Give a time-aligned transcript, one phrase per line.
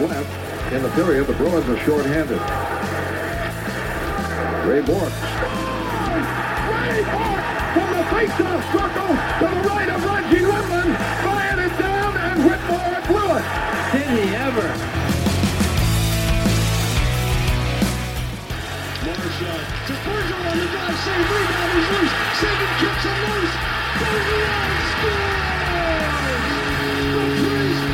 [0.00, 1.26] Left in the period.
[1.26, 2.40] The Bruins are shorthanded.
[4.66, 5.59] Ray Bourque.
[7.00, 10.92] Ray Bourque from the faceoff circle to the right of Reggie Whitman.
[11.24, 13.44] Fired it down and Whitmore blew it.
[13.92, 14.68] Did he ever?
[19.00, 22.14] Marshall to Bergeron on the drive, save, rebound, he's loose.
[22.36, 23.54] Sagan kicks him loose.
[23.96, 25.40] Bergeron scores!
[27.16, 27.89] Patrice Bergeron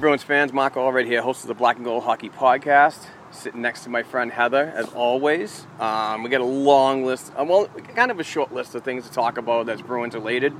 [0.00, 3.04] Bruins fans, Mark Allred here, host of the Black and Gold Hockey Podcast.
[3.32, 5.66] Sitting next to my friend Heather, as always.
[5.78, 9.06] Um, we got a long list, uh, well, kind of a short list of things
[9.06, 10.54] to talk about that's Bruins related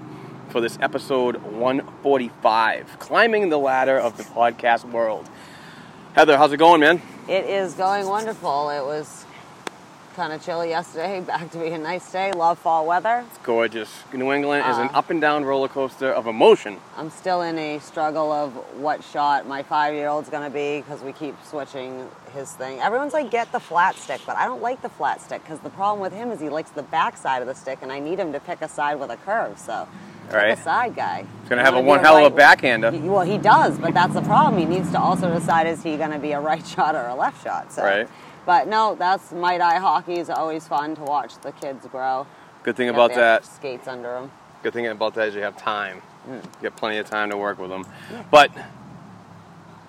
[0.50, 5.26] for this episode 145, climbing the ladder of the podcast world.
[6.12, 7.00] Heather, how's it going, man?
[7.26, 8.68] It is going wonderful.
[8.68, 9.19] It was
[10.20, 12.30] kind of chilly yesterday, back to be a nice day.
[12.32, 13.24] Love fall weather.
[13.26, 13.88] It's gorgeous.
[14.12, 14.98] New England is an Uh.
[14.98, 16.76] up and down roller coaster of emotion.
[16.98, 20.82] I'm still in a struggle of what shot my five year old's going to be
[20.82, 22.80] because we keep switching his thing.
[22.80, 25.70] Everyone's like, get the flat stick, but I don't like the flat stick because the
[25.70, 28.18] problem with him is he likes the back side of the stick and I need
[28.20, 29.58] him to pick a side with a curve.
[29.58, 29.88] So,
[30.30, 30.50] Right.
[30.56, 31.24] a side guy.
[31.40, 32.90] He's gonna have a one hell of a backhander.
[32.92, 34.58] He- Well, he does, but that's the problem.
[34.58, 37.14] He needs to also decide is he going to be a right shot or a
[37.14, 37.72] left shot.
[37.72, 37.82] So.
[37.82, 38.06] Right.
[38.46, 42.26] But no, that's Might Eye hockey is always fun to watch the kids grow.
[42.62, 44.30] Good thing about that skates under them.
[44.62, 46.02] Good thing about that is you have time.
[46.28, 46.44] Mm.
[46.44, 47.86] You get plenty of time to work with them.
[48.30, 48.50] But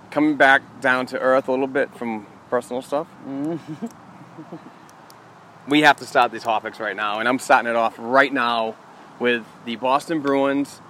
[0.09, 3.07] coming back down to earth a little bit from personal stuff,
[5.67, 8.75] we have to start these topics right now, and I'm starting it off right now
[9.19, 10.81] with the Boston Bruins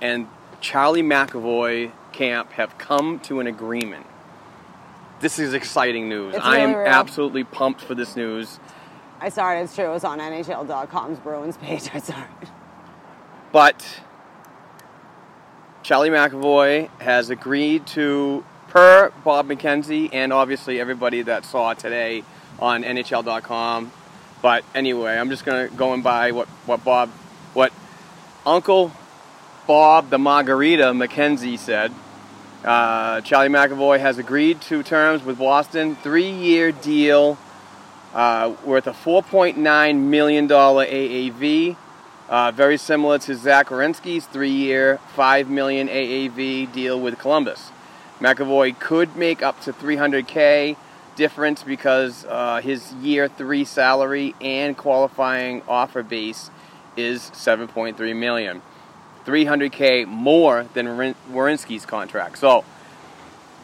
[0.00, 0.28] and
[0.60, 4.06] Charlie McAvoy camp have come to an agreement.
[5.20, 6.34] This is exciting news.
[6.34, 6.86] It's I am real.
[6.86, 8.60] absolutely pumped for this news.
[9.18, 9.62] I saw it.
[9.62, 9.86] It's true.
[9.86, 11.88] It was on NHL.com's Bruins page.
[11.94, 12.48] I saw it.
[13.50, 14.00] But
[15.82, 22.24] Charlie McAvoy has agreed to, per Bob McKenzie, and obviously everybody that saw today
[22.58, 23.92] on NHL.com.
[24.42, 27.08] But anyway, I'm just gonna going by what what Bob,
[27.54, 27.72] what
[28.44, 28.92] Uncle
[29.66, 31.92] Bob the Margarita McKenzie said.
[32.66, 37.38] Uh, Charlie McAvoy has agreed to terms with Boston, three-year deal
[38.12, 41.76] uh, worth a 4.9 million dollar AAV.
[42.28, 47.70] Uh, very similar to Zach three-year, five million AAV deal with Columbus.
[48.18, 50.76] McAvoy could make up to 300k
[51.14, 56.50] difference because uh, his year three salary and qualifying offer base
[56.96, 58.60] is 7.3 million.
[59.26, 60.86] 300k more than
[61.30, 62.38] Werenski's contract.
[62.38, 62.64] So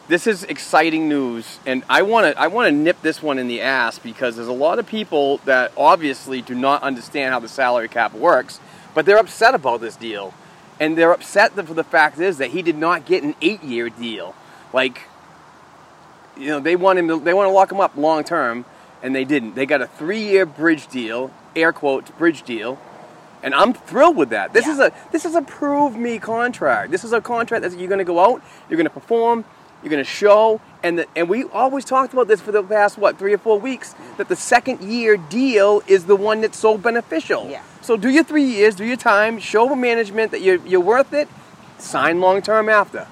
[0.07, 3.47] this is exciting news, and I want to I want to nip this one in
[3.47, 7.47] the ass because there's a lot of people that obviously do not understand how the
[7.47, 8.59] salary cap works,
[8.93, 10.33] but they're upset about this deal,
[10.79, 14.35] and they're upset for the fact is that he did not get an eight-year deal,
[14.73, 15.03] like.
[16.35, 17.07] You know they want him.
[17.09, 18.65] To, they want to lock him up long term,
[19.03, 19.53] and they didn't.
[19.53, 22.79] They got a three-year bridge deal, air quotes bridge deal,
[23.43, 24.53] and I'm thrilled with that.
[24.53, 26.91] This is a this is a prove me contract.
[26.91, 29.45] This is a contract that you're going to go out, you're going to perform,
[29.83, 32.97] you're going to show, and the, and we always talked about this for the past
[32.97, 36.77] what three or four weeks that the second year deal is the one that's so
[36.77, 37.49] beneficial.
[37.49, 37.61] Yeah.
[37.81, 41.13] So do your three years, do your time, show the management that you're you're worth
[41.13, 41.27] it,
[41.77, 43.07] sign long term after.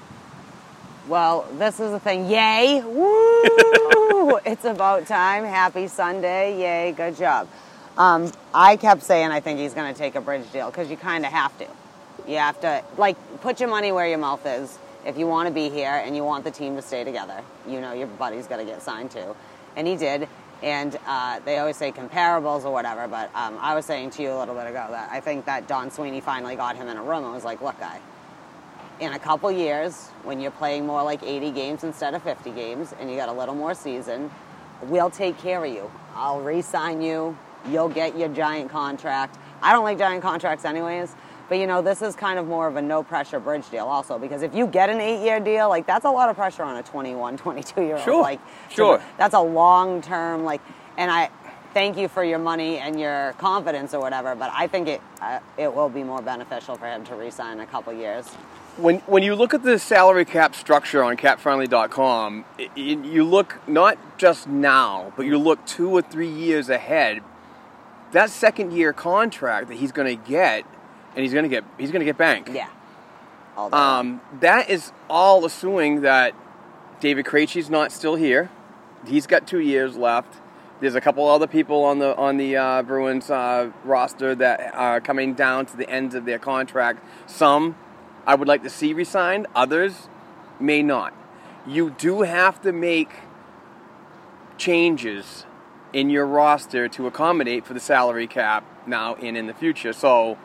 [1.08, 2.30] Well, this is the thing.
[2.30, 2.80] Yay!
[2.80, 4.38] Woo!
[4.46, 5.44] it's about time.
[5.44, 6.58] Happy Sunday.
[6.60, 6.92] Yay!
[6.92, 7.48] Good job.
[7.96, 10.96] Um, I kept saying I think he's going to take a bridge deal because you
[10.96, 11.66] kind of have to.
[12.26, 14.78] You have to like put your money where your mouth is.
[15.04, 17.80] If you want to be here and you want the team to stay together, you
[17.80, 19.34] know your buddy's got to get signed too,
[19.76, 20.28] and he did.
[20.62, 24.32] And uh, they always say comparables or whatever, but um, I was saying to you
[24.32, 27.02] a little bit ago that I think that Don Sweeney finally got him in a
[27.02, 28.00] room and was like, "Look, guy,
[29.00, 32.94] in a couple years, when you're playing more like 80 games instead of 50 games,
[33.00, 34.30] and you got a little more season,
[34.82, 35.90] we'll take care of you.
[36.14, 37.36] I'll re-sign you.
[37.70, 39.38] You'll get your giant contract.
[39.62, 41.14] I don't like giant contracts anyways,
[41.48, 44.18] but you know, this is kind of more of a no pressure bridge deal also
[44.18, 46.82] because if you get an 8-year deal, like that's a lot of pressure on a
[46.82, 48.04] 21, 22 year old.
[48.04, 49.00] Sure, Like sure.
[49.18, 50.60] that's a long term like
[50.96, 51.30] and I
[51.74, 55.38] thank you for your money and your confidence or whatever, but I think it uh,
[55.56, 58.26] it will be more beneficial for him to re-sign in a couple years.
[58.76, 63.56] when when you look at the salary cap structure on capfriendly.com, i- i- you look
[63.66, 67.22] not just now, but you look two or three years ahead.
[68.12, 70.64] That second year contract that he's going to get,
[71.14, 72.48] and he's going to get he's going to get bank.
[72.52, 72.68] Yeah.
[73.56, 74.00] All long.
[74.00, 76.34] Um, that is all assuming that
[77.00, 78.50] David Krejci's not still here.
[79.06, 80.40] He's got two years left.
[80.80, 85.00] There's a couple other people on the on the uh, Bruins uh, roster that are
[85.00, 87.04] coming down to the end of their contract.
[87.30, 87.76] Some
[88.26, 89.46] I would like to see resigned.
[89.54, 90.08] Others
[90.60, 91.14] may not.
[91.66, 93.10] You do have to make
[94.56, 95.44] changes
[95.92, 99.92] in your roster to accommodate for the salary cap now and in the future.
[99.92, 100.38] So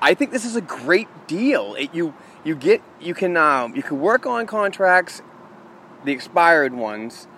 [0.00, 1.74] I think this is a great deal.
[1.74, 2.14] It, you
[2.44, 5.22] you get you can um, you can work on contracts,
[6.04, 7.28] the expired ones,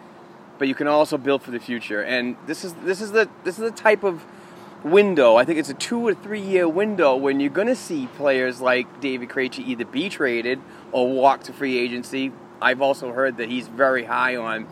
[0.59, 2.03] but you can also build for the future.
[2.03, 4.25] And this is this is the this is the type of
[4.83, 5.37] window.
[5.37, 8.61] I think it's a two or three year window when you're going to see players
[8.61, 10.61] like David Krejci either be traded
[10.93, 12.33] or walk to free agency.
[12.61, 14.67] I've also heard that he's very high on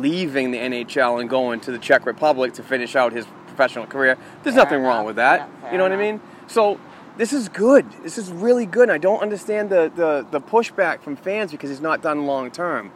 [0.00, 4.16] leaving the NHL and going to the Czech Republic to finish out his professional career.
[4.42, 5.48] There's Fair nothing wrong with that.
[5.62, 6.20] Yeah, you know what I mean?
[6.46, 6.78] So
[7.16, 7.90] this is good.
[8.02, 8.84] This is really good.
[8.84, 12.50] And I don't understand the, the, the pushback from fans because he's not done long
[12.50, 12.92] term.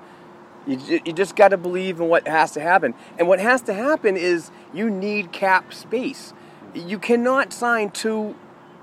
[0.66, 2.94] You, you just got to believe in what has to happen.
[3.18, 6.34] And what has to happen is you need cap space.
[6.74, 8.36] You cannot sign two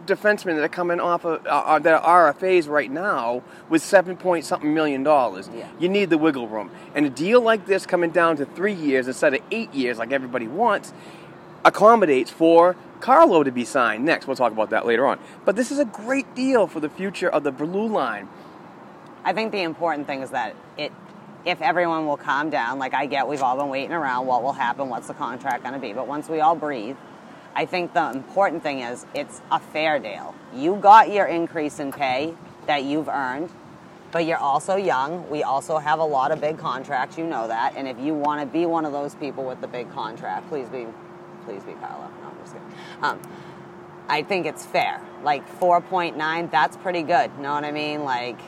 [0.08, 4.18] defensemen that are coming off of uh, uh, that are RFAs right now with seven
[4.18, 5.50] point something million dollars.
[5.54, 5.68] Yeah.
[5.80, 6.72] You need the wiggle room.
[6.96, 10.12] And a deal like this coming down to three years instead of eight years like
[10.12, 10.94] everybody wants
[11.66, 14.26] accommodates for Carlo to be signed next.
[14.28, 15.20] We'll talk about that later on.
[15.46, 18.28] But this is a great deal for the future of the blue line.
[19.24, 20.92] I think the important thing is that it,
[21.46, 24.26] if everyone will calm down, like I get, we've all been waiting around.
[24.26, 24.90] What will happen?
[24.90, 25.94] What's the contract going to be?
[25.94, 26.96] But once we all breathe,
[27.58, 30.36] I think the important thing is it's a fair deal.
[30.54, 32.36] You got your increase in pay
[32.68, 33.50] that you've earned,
[34.12, 35.28] but you're also young.
[35.28, 37.18] We also have a lot of big contracts.
[37.18, 37.74] You know that.
[37.76, 40.70] And if you want to be one of those people with the big contract, please
[40.70, 40.86] be,
[41.46, 42.08] please be Carlo.
[42.22, 42.72] No, I'm just kidding.
[43.02, 43.20] Um,
[44.08, 45.02] I think it's fair.
[45.24, 47.40] Like 4.9, that's pretty good.
[47.40, 48.04] Know what I mean?
[48.04, 48.40] Like,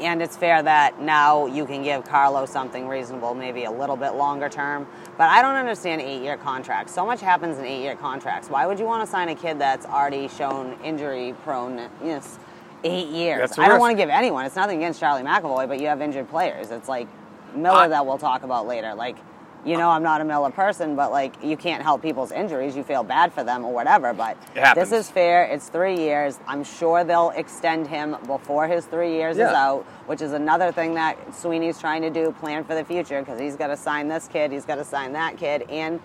[0.00, 4.14] and it's fair that now you can give Carlo something reasonable, maybe a little bit
[4.14, 4.86] longer term.
[5.16, 6.92] But I don't understand eight year contracts.
[6.94, 8.48] So much happens in eight year contracts.
[8.50, 12.38] Why would you want to sign a kid that's already shown injury proneness?
[12.84, 13.58] Eight years.
[13.58, 14.44] I don't want to give anyone.
[14.44, 16.70] It's nothing against Charlie McAvoy, but you have injured players.
[16.70, 17.08] It's like
[17.54, 18.94] Miller I- that we'll talk about later.
[18.94, 19.16] Like,
[19.64, 22.76] you know, I'm not a Miller person, but like, you can't help people's injuries.
[22.76, 24.12] You feel bad for them or whatever.
[24.12, 24.36] But
[24.74, 25.44] this is fair.
[25.44, 26.38] It's three years.
[26.46, 29.48] I'm sure they'll extend him before his three years Yeah.
[29.48, 33.20] is out, which is another thing that Sweeney's trying to do, plan for the future,
[33.20, 35.98] because he's got to sign this kid, he's got to sign that kid, and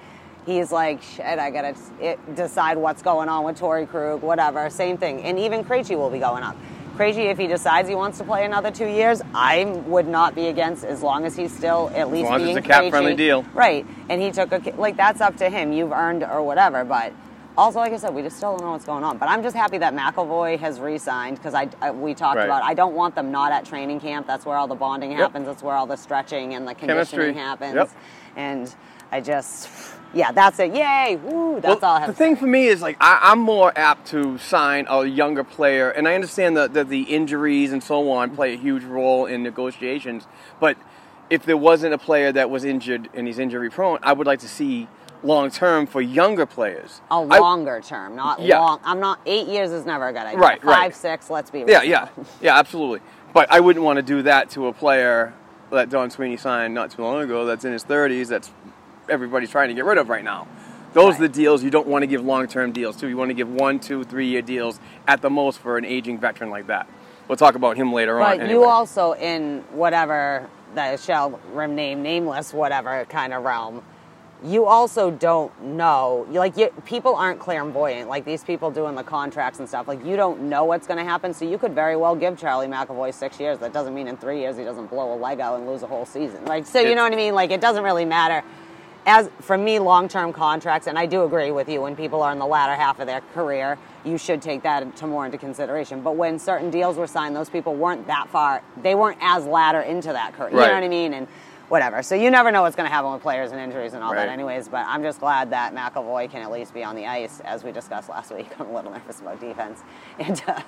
[0.46, 4.70] he's like, shit, I got to decide what's going on with Torey Krug, whatever.
[4.72, 5.22] Same thing.
[5.22, 6.56] And even Krejci will be going up.
[6.98, 10.48] Krejci, if he decides he wants to play another two years, I would not be
[10.48, 13.44] against as long as he's still at least long as it's being a cap-friendly deal.
[13.54, 13.86] Right.
[14.10, 15.72] And he took a, like, that's up to him.
[15.74, 17.14] You've earned or whatever, but
[17.58, 19.18] Also, like I said, we just still don't know what's going on.
[19.18, 22.46] But I'm just happy that McAvoy has re-signed because I, I- we talked Right.
[22.46, 22.64] about.
[22.64, 24.26] I don't want them not at training camp.
[24.26, 25.48] That's where all the bonding happens.
[25.48, 27.34] That's where all the stretching and the conditioning Chemistry.
[27.34, 27.76] happens.
[27.76, 27.90] Yep.
[28.38, 28.76] And
[29.12, 29.68] I just,
[30.14, 30.74] yeah, that's it.
[30.76, 31.18] Yay!
[31.24, 31.60] Woo!
[31.62, 32.10] That's Well, all I have.
[32.10, 35.90] The thing for me is like I, I'm more apt to sign a younger player,
[35.90, 39.44] and I understand that the, the injuries and so on play a huge role in
[39.44, 40.28] negotiations.
[40.60, 40.78] But
[41.30, 44.40] if there wasn't a player that was injured and he's injury prone, I would like
[44.40, 44.88] to see
[45.24, 47.00] long term for younger players.
[47.12, 48.60] A longer term, not Yeah.
[48.60, 48.80] long.
[48.84, 49.20] I'm not.
[49.26, 50.40] Eight years is never a good idea.
[50.40, 50.96] Right, Five, right.
[50.96, 51.30] six.
[51.30, 51.60] Let's be.
[51.60, 51.88] Yeah, reasonable.
[51.90, 52.08] yeah,
[52.42, 53.00] yeah, absolutely.
[53.34, 55.34] But I wouldn't want to do that to a player
[55.72, 57.46] that Don Sweeney signed not too long ago.
[57.46, 58.28] That's in his 30s.
[58.28, 58.52] That's
[59.12, 60.48] everybody's trying to get rid of right now.
[60.94, 63.08] Those are the deals you don't want to give long-term deals to.
[63.08, 66.50] You want to give one, two, three-year deals at the most for an aging veteran
[66.50, 66.90] like that.
[67.28, 68.38] We'll talk about him later on.
[68.38, 68.50] But anyway.
[68.50, 73.84] you also, in whatever the shall remain nameless, whatever kind of realm,
[74.44, 76.26] you also don't know.
[76.30, 79.88] Like you, people aren't clairvoyant, like these people doing the contracts and stuff.
[79.88, 82.68] Like you don't know what's going to happen, so you could very well give Charlie
[82.68, 83.60] McAvoy six years.
[83.60, 85.88] That doesn't mean in three years he doesn't blow a leg out and lose a
[85.88, 86.44] whole season.
[86.46, 87.36] Like so, you know what I mean?
[87.36, 88.44] Like it doesn't really matter.
[89.06, 91.82] As for me, long-term contracts, and I do agree with you.
[91.82, 95.08] When people are in the latter half of their career, you should take that into
[95.08, 96.02] more into consideration.
[96.02, 98.62] But when certain deals were signed, those people weren't that far.
[98.84, 100.52] They weren't as ladder into that career.
[100.52, 101.14] You know what I mean?
[101.16, 101.28] And
[101.70, 102.04] whatever.
[102.04, 104.26] So you never know what's going to happen with players and injuries and all Right.
[104.26, 104.68] that, anyways.
[104.68, 107.72] But I'm just glad that McAvoy can at least be on the ice, as we
[107.72, 108.50] discussed last week.
[108.60, 109.82] I'm a little nervous about defense,
[110.20, 110.62] and uh,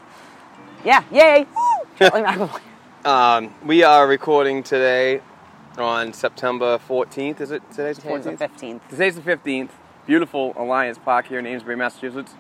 [0.84, 1.46] yeah, yay!
[2.00, 2.62] Charlie McAvoy.
[3.06, 5.22] Um, we are recording today
[5.78, 7.42] on September 14th.
[7.42, 8.60] Is it today's the Today's the 14th?
[8.60, 8.90] 15th.
[8.90, 9.70] Today's the 15th.
[10.06, 12.36] Beautiful Alliance Park here in Amesbury, Massachusetts.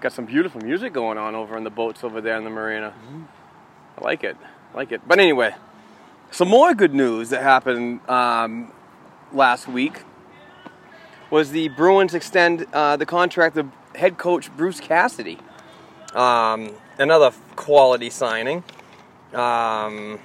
[0.00, 2.92] Got some beautiful music going on over in the boats over there in the marina.
[3.96, 4.36] I like it.
[4.72, 5.00] I like it.
[5.06, 5.54] But anyway,
[6.30, 8.72] some more good news that happened um,
[9.32, 10.02] last week
[11.30, 15.38] was the Bruins extend uh, the contract of head coach Bruce Cassidy.
[16.14, 18.64] Um, another quality signing.
[19.32, 20.18] Um,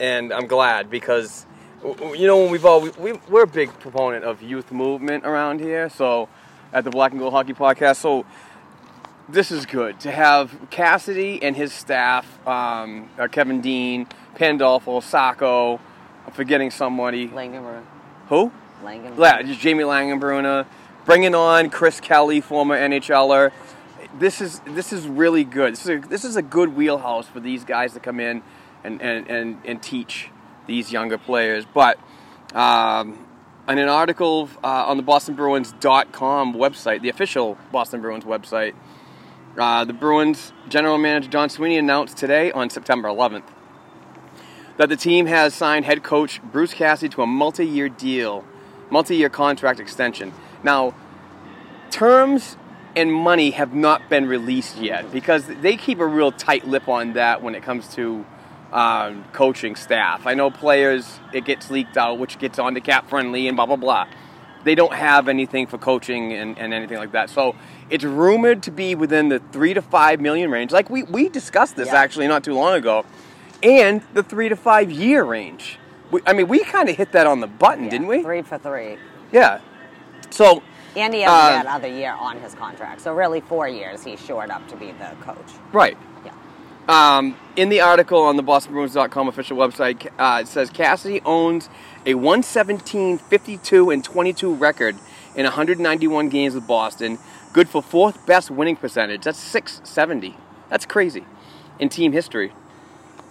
[0.00, 1.46] and I'm glad because
[1.84, 5.88] you know when we've all we, we're a big proponent of youth movement around here.
[5.90, 6.28] So
[6.72, 8.24] at the Black and Gold Hockey Podcast, so
[9.28, 15.80] this is good to have Cassidy and his staff, um, uh, Kevin Dean, Pandolfo, Sacco.
[16.26, 17.28] I'm forgetting somebody.
[17.28, 17.82] Langenbrunner.
[18.28, 18.52] Who?
[18.84, 19.18] Langenbrunner.
[19.18, 20.66] Yeah, just Jamie Langenbrunner,
[21.04, 23.50] bringing on Chris Kelly, former NHLer.
[24.18, 25.72] This is this is really good.
[25.72, 28.42] This is a, this is a good wheelhouse for these guys to come in
[28.84, 30.30] and and, and, and teach
[30.66, 31.64] these younger players.
[31.72, 31.98] But
[32.54, 33.26] um,
[33.68, 38.74] in an article uh, on the BostonBruins.com website, the official Boston Bruins website,
[39.58, 43.44] uh, the Bruins general manager Don Sweeney announced today on September 11th
[44.78, 48.44] that the team has signed head coach Bruce Cassidy to a multi-year deal,
[48.90, 50.32] multi-year contract extension.
[50.62, 50.94] Now,
[51.90, 52.56] terms
[52.96, 57.14] and money have not been released yet because they keep a real tight lip on
[57.14, 58.24] that when it comes to
[58.72, 60.26] um, coaching staff.
[60.26, 63.76] I know players it gets leaked out, which gets onto cap friendly and blah blah
[63.76, 64.06] blah.
[64.64, 67.30] They don't have anything for coaching and, and anything like that.
[67.30, 67.56] So
[67.90, 70.70] it's rumored to be within the three to five million range.
[70.70, 71.96] Like we, we discussed this Yeah.
[71.96, 73.04] actually not too long ago.
[73.62, 75.78] And the three to five year range.
[76.12, 78.22] We, I mean, we kind of hit that on the button, Yeah, didn't we?
[78.22, 78.98] Three for three.
[79.32, 79.60] Yeah.
[80.30, 80.62] So
[80.94, 83.00] And he has Uh, that other year on his contract.
[83.00, 85.38] So really, four years he's shored up to be the coach.
[85.72, 85.98] right.
[86.88, 91.68] Um, in the article on the BostonBruins.com official website, uh, it says Cassidy owns
[92.04, 94.96] a 117, 52, and 22 record
[95.36, 97.18] in 191 games with Boston.
[97.52, 99.22] Good for fourth best winning percentage.
[99.22, 100.36] That's 670.
[100.68, 101.24] That's crazy
[101.78, 102.52] in team history.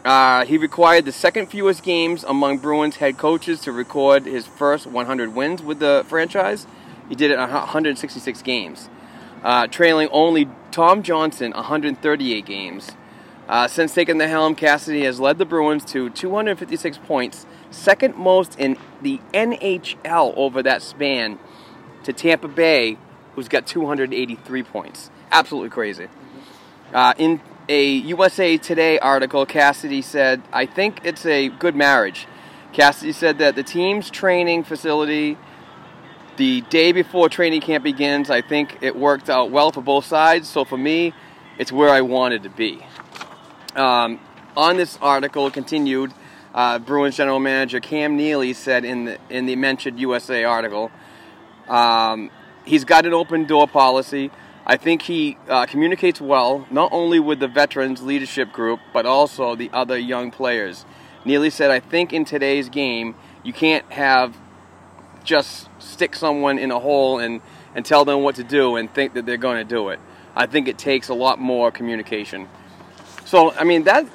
[0.06, 4.88] Uh, he required the second fewest games among Bruins head coaches to record his first
[4.88, 6.66] 100 wins with the franchise.
[7.10, 8.90] He did it in 166 games,
[9.44, 12.92] uh, trailing only Tom Johnson 138 games.
[13.52, 18.58] Uh, since taking the helm, Cassidy has led the Bruins to 256 points, second most
[18.58, 21.38] in the NHL over that span,
[22.04, 22.98] to Tampa Bay,
[23.36, 25.12] who's got 283 points.
[25.34, 26.08] Absolutely crazy.
[26.94, 32.28] Uh, in a USA Today article, Cassidy said, I think it's a good marriage.
[32.72, 35.38] Cassidy said that the team's training facility,
[36.38, 40.48] the day before training camp begins, I think it worked out well for both sides.
[40.48, 41.14] So for me,
[41.58, 42.82] it's where I wanted to be.
[43.76, 44.20] Um,
[44.58, 46.14] on this article, continued,
[46.54, 50.92] uh, Bruins general manager Cam Neely said in the in the mentioned USA article,
[51.70, 52.30] um,
[52.66, 54.30] he's got an open door policy.
[54.66, 59.56] I think he uh, communicates well, not only with the veterans leadership group, but also
[59.56, 60.86] the other young players.
[61.26, 64.38] Neely said, I think in today's game, you can't have
[65.24, 67.42] just stick someone in a hole and,
[67.76, 70.00] and tell them what to do and think that they're going to do it.
[70.36, 72.48] I think it takes a lot more communication.
[73.32, 74.06] So, I mean, that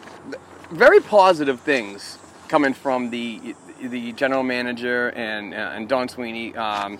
[0.70, 2.18] very positive things
[2.48, 6.54] coming from the the general manager and and Don Sweeney.
[6.54, 6.98] Um,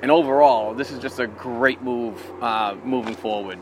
[0.00, 3.58] and overall, this is just a great move uh, moving forward.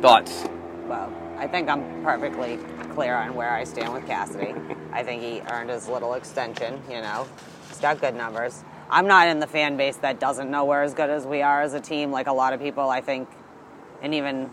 [0.00, 0.46] Thoughts?
[0.86, 2.58] Well, I think I'm perfectly
[2.94, 4.54] clear on where I stand with Cassidy.
[4.94, 7.28] I think he earned his little extension, you know.
[7.68, 8.64] He's got good numbers.
[8.88, 11.60] I'm not in the fan base that doesn't know we're as good as we are
[11.60, 13.28] as a team, like a lot of people, I think,
[14.00, 14.48] and even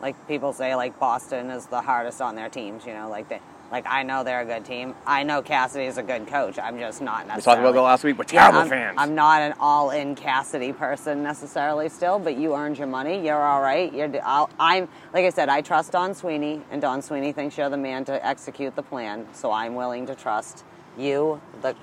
[0.00, 3.40] like people say, like Boston is the hardest on their teams, you know, like they.
[3.72, 4.96] Like I know they're a good team.
[5.06, 6.58] I know Cassidy is a good coach.
[6.58, 7.36] I'm just not necessarily.
[7.36, 8.18] We talked about that last week.
[8.18, 8.96] We're Yeah, terrible I'm, fans.
[8.98, 13.24] I'm not an all-in Cassidy person necessarily still, but you earned your money.
[13.24, 13.92] You're all right.
[13.94, 14.10] You're.
[14.24, 15.48] I'll, I'm like I said.
[15.48, 19.24] I trust Don Sweeney, and Don Sweeney thinks you're the man to execute the plan.
[19.34, 20.64] So I'm willing to trust
[20.98, 21.76] you, the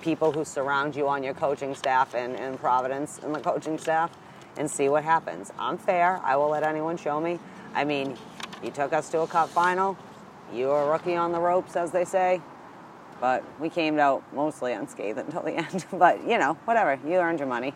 [0.00, 4.10] people who surround you on your coaching staff and in Providence and the coaching staff,
[4.56, 5.52] and see what happens.
[5.58, 6.22] I'm fair.
[6.24, 7.38] I will let anyone show me.
[7.74, 8.16] I mean,
[8.62, 9.96] you took us to a cup final.
[10.52, 12.40] You were a rookie on the ropes, as they say
[13.24, 15.86] but we came out mostly unscathed until the end.
[15.90, 16.98] But you know, whatever.
[17.08, 17.72] You earned your money.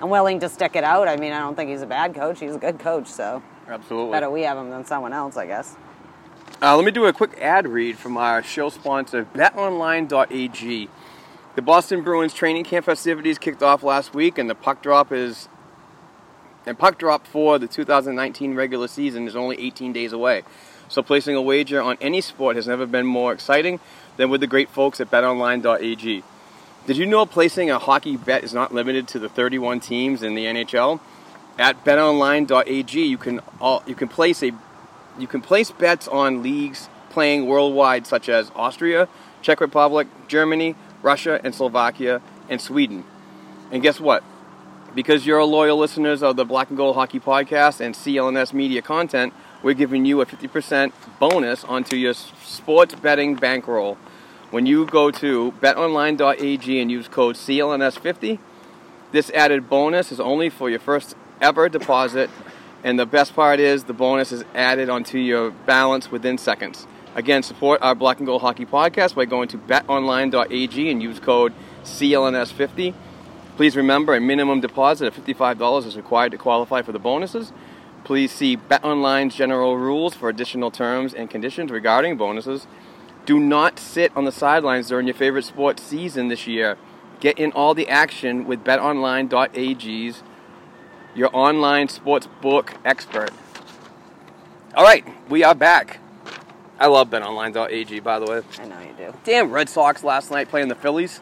[0.00, 1.08] I'm willing to stick it out.
[1.08, 2.38] I mean, I don't think he's a bad coach.
[2.38, 4.12] He's a good coach, so Absolutely.
[4.12, 5.76] better we have him than someone else, I guess.
[6.62, 10.88] Uh, let me do a quick ad read from our show sponsor, BetOnline.ag.
[11.56, 15.48] The Boston Bruins training camp festivities kicked off last week, and the puck drop is
[16.66, 20.42] and puck drop for the 2019 regular season is only 18 days away.
[20.88, 23.80] So placing a wager on any sport has never been more exciting
[24.16, 26.24] than with the great folks at BetOnline.ag.
[26.86, 30.34] Did you know placing a hockey bet is not limited to the 31 teams in
[30.34, 31.00] the NHL?
[31.58, 34.52] At BetOnline.ag, you can all, you can place a
[35.18, 39.08] you can place bets on leagues playing worldwide, such as Austria,
[39.42, 43.04] Czech Republic, Germany, Russia, and Slovakia, and Sweden.
[43.70, 44.24] And guess what?
[44.92, 48.82] Because you're a loyal listeners of the Black and Gold Hockey Podcast and CLNS Media
[48.82, 49.32] content,
[49.62, 53.96] we're giving you a 50% bonus onto your sports betting bankroll.
[54.50, 58.40] When you go to betonline.ag and use code CLNS50,
[59.12, 62.28] this added bonus is only for your first ever deposit,
[62.82, 66.88] and the best part is the bonus is added onto your balance within seconds.
[67.14, 71.52] Again, support our Black and Gold Hockey Podcast by going to betonline.ag and use code
[71.84, 72.92] CLNS50.
[73.60, 77.52] Please remember a minimum deposit of $55 is required to qualify for the bonuses.
[78.04, 82.66] Please see BetOnline's general rules for additional terms and conditions regarding bonuses.
[83.26, 86.78] Do not sit on the sidelines during your favorite sports season this year.
[87.20, 90.22] Get in all the action with betonline.ag's
[91.14, 93.30] your online sports book expert.
[94.74, 96.00] All right, we are back.
[96.78, 98.40] I love betonline.ag by the way.
[98.58, 99.14] I know you do.
[99.24, 101.20] Damn Red Sox last night playing the Phillies.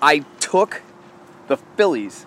[0.00, 0.82] I took
[1.48, 2.26] the Phillies.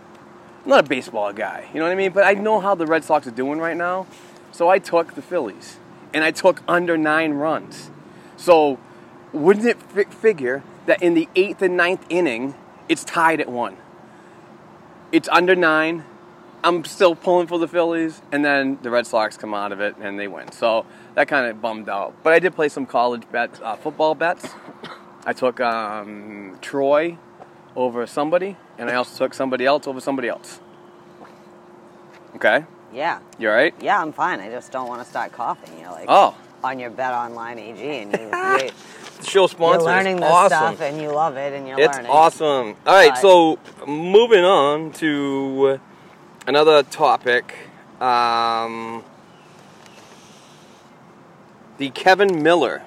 [0.64, 2.12] I'm not a baseball guy, you know what I mean?
[2.12, 4.08] But I know how the Red Sox are doing right now.
[4.52, 5.78] So I took the Phillies.
[6.14, 7.92] And I took under nine runs.
[8.36, 8.80] So
[9.32, 12.56] wouldn't it fi- figure that in the eighth and ninth inning,
[12.88, 13.78] it's tied at one?
[15.12, 16.04] It's under nine.
[16.64, 19.96] I'm still pulling for the Phillies, and then the Red Sox come out of it
[20.02, 20.52] and they win.
[20.52, 22.16] So that kind of bummed out.
[22.24, 24.56] But I did play some college bets, uh, football bets.
[25.26, 27.18] I took um, Troy
[27.76, 30.60] over somebody, and I also took somebody else over somebody else.
[32.36, 32.64] Okay,
[32.94, 33.20] Yeah.
[33.38, 33.74] you all right?
[33.82, 34.40] Yeah, I'm fine.
[34.40, 35.78] I just don't want to start coughing.
[35.80, 38.20] You're like Oh, on your Bet Online AG, and you,
[38.66, 38.72] you,
[39.20, 40.76] the show sponsor you're learning is this awesome.
[40.76, 42.12] stuff, and you love it, and you're It's learning.
[42.12, 42.76] awesome.
[42.86, 45.80] All right, But- so moving on to
[46.48, 47.54] another topic.
[48.00, 49.04] Um,
[51.78, 52.84] the Kevan Miller.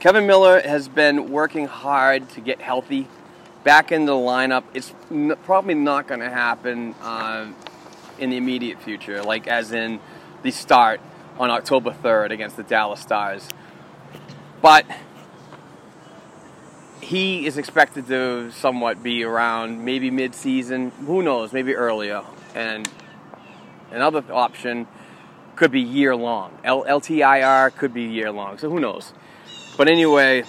[0.00, 3.08] Kevan Miller has been working hard to get healthy,
[3.64, 4.62] back in the lineup.
[4.74, 7.50] It's n- probably not going to happen uh,
[8.18, 9.98] in the immediate future, like as in
[10.42, 11.00] the start
[11.38, 13.48] on October 3rd against the Dallas Stars.
[14.62, 14.86] But
[17.00, 20.90] he is expected to somewhat be around maybe mid-season.
[21.06, 21.52] Who knows?
[21.52, 22.22] Maybe earlier.
[22.54, 22.88] And
[23.90, 24.86] another option
[25.56, 26.56] could be year long.
[26.64, 28.58] L- LTIR could be year long.
[28.58, 29.12] So who knows?
[29.76, 30.44] But anyway,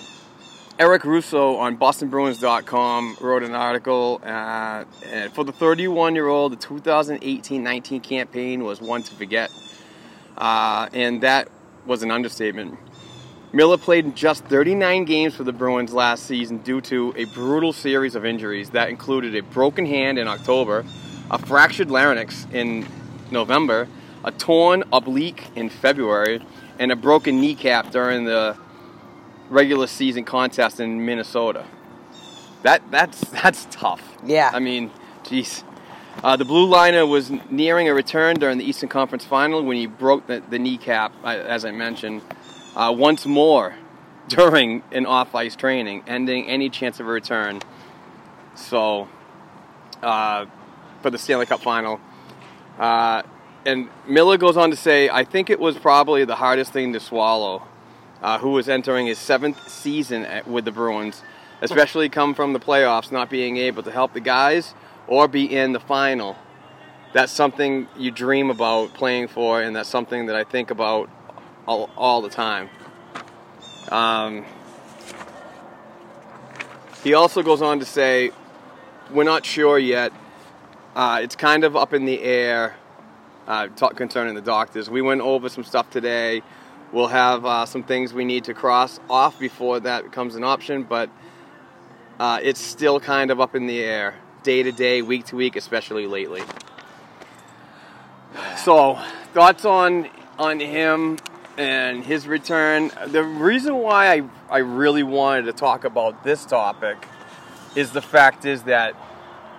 [0.78, 4.20] Eric Russo on BostonBruins.com wrote an article.
[4.22, 4.84] Uh,
[5.32, 9.52] for the 31-year-old, the 2018-19 campaign was one to forget,
[10.38, 11.48] uh, and that
[11.86, 12.78] was an understatement.
[13.54, 18.16] Miller played just 39 games for the Bruins last season due to a brutal series
[18.16, 20.84] of injuries that included a broken hand in October,
[21.32, 22.86] a fractured larynx in
[23.32, 23.88] November,
[24.26, 26.42] a torn oblique in February,
[26.80, 28.58] and a broken kneecap during the
[29.50, 31.66] regular season contest in Minnesota.
[32.64, 34.02] That that's that's tough.
[34.24, 34.52] Yeah.
[34.54, 34.92] I mean,
[35.24, 35.64] jeez.
[36.24, 39.86] Uh, the blue liner was nearing a return during the Eastern Conference Final when he
[39.86, 42.22] broke the, the kneecap, uh, as I mentioned,
[42.76, 43.76] uh, once more
[44.30, 47.62] during an off-ice training, ending any chance of a return.
[48.56, 49.10] So,
[50.02, 50.46] uh,
[51.02, 52.00] for the Stanley Cup Final.
[52.80, 53.22] Uh,
[53.66, 57.00] and Miller goes on to say, I think it was probably the hardest thing to
[57.00, 57.64] swallow,
[58.26, 61.22] uh, who was entering his seventh season at, with the Bruins,
[61.62, 64.74] especially come from the playoffs, not being able to help the guys
[65.08, 66.36] or be in the final.
[67.14, 71.08] That's something you dream about playing for, and that's something that I think about
[71.68, 72.68] all, all the time.
[73.92, 74.44] Um,
[77.04, 78.32] he also goes on to say,
[79.12, 80.12] We're not sure yet.
[80.96, 82.76] Uh, it's kind of up in the air
[83.48, 84.90] uh, talk, concerning the doctors.
[84.90, 86.42] We went over some stuff today.
[86.96, 90.84] We'll have uh, some things we need to cross off before that becomes an option,
[90.84, 91.10] but
[92.22, 95.58] uh, it's still kind of up in the air, day to day, week to week,
[95.58, 96.42] especially lately.
[98.64, 98.98] So,
[99.34, 100.08] thoughts on
[100.40, 101.18] on him
[101.58, 102.92] and his return.
[103.08, 107.06] The reason why I, I really wanted to talk about this topic
[107.76, 108.96] is the fact is that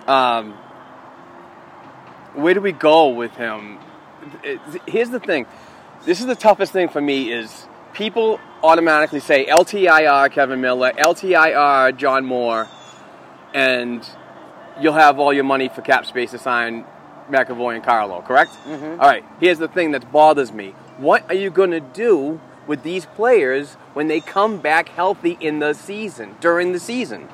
[0.07, 0.53] um,
[2.33, 3.77] where do we go with him?
[4.87, 5.45] Here's the thing.
[6.07, 11.97] This is the toughest thing for me is people automatically say LTIR Kevan Miller, LTIR
[11.97, 12.69] John Moore,
[13.53, 14.09] and
[14.79, 16.85] you'll have all your money for cap space to sign
[17.29, 18.53] McAvoy and Carlo, correct?
[18.63, 19.01] Mm-hmm.
[19.01, 20.69] All right, here's the thing that bothers me.
[20.95, 25.59] What are you going to do with these players when they come back healthy in
[25.59, 27.27] the season, during the season?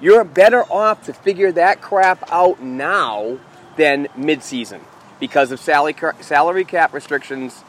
[0.00, 3.38] You're better off to figure that crap out now
[3.76, 4.80] than mid-season
[5.20, 7.64] because of salary cap restrictions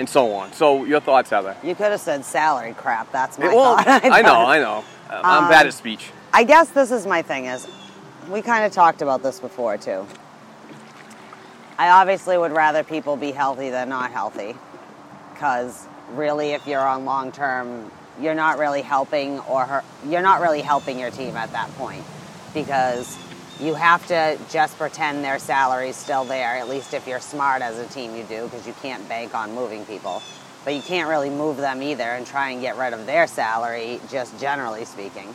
[0.00, 0.52] and so on.
[0.52, 1.56] So your thoughts, Heather?
[1.62, 3.12] You could have said salary crap.
[3.12, 3.86] That's my well, thought.
[4.04, 4.84] I know, I know.
[5.10, 6.10] I'm bad um, at speech.
[6.32, 7.68] I guess this is my thing is
[8.28, 10.06] we kind of talked about this before too.
[11.78, 14.56] I obviously would rather people be healthy than not healthy
[15.36, 20.40] cuz really if you're on long term you're not really helping or her, you're not
[20.40, 22.04] really helping your team at that point
[22.52, 23.16] because
[23.60, 27.78] you have to just pretend their salary's still there at least if you're smart as
[27.78, 30.22] a team you do because you can't bank on moving people
[30.64, 34.00] but you can't really move them either and try and get rid of their salary
[34.10, 35.34] just generally speaking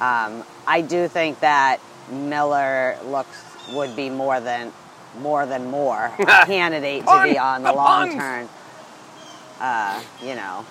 [0.00, 1.78] um, I do think that
[2.10, 3.38] Miller looks
[3.72, 4.72] would be more than
[5.18, 8.48] more than more a candidate to be on the long term.
[9.60, 10.66] Uh, you know,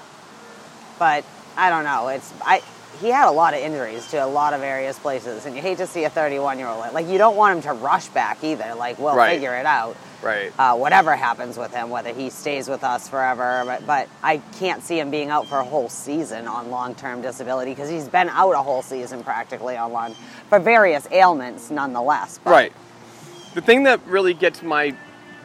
[1.00, 1.24] but
[1.56, 2.10] I don't know.
[2.10, 2.62] It's I.
[2.99, 5.77] He had a lot of injuries to a lot of various places, and you hate
[5.80, 8.75] to see a 31 year old like you don't want him to rush back either.
[8.75, 9.34] Like we'll Right.
[9.34, 10.51] figure it out Right.
[10.60, 13.63] uh, whatever happens with him, whether he stays with us forever.
[13.65, 17.21] But, but I can't see him being out for a whole season on long term
[17.21, 20.13] disability because he's been out a whole season practically on long
[20.49, 22.39] for various ailments, nonetheless.
[22.43, 22.73] But Right.
[23.56, 24.95] The thing that really gets my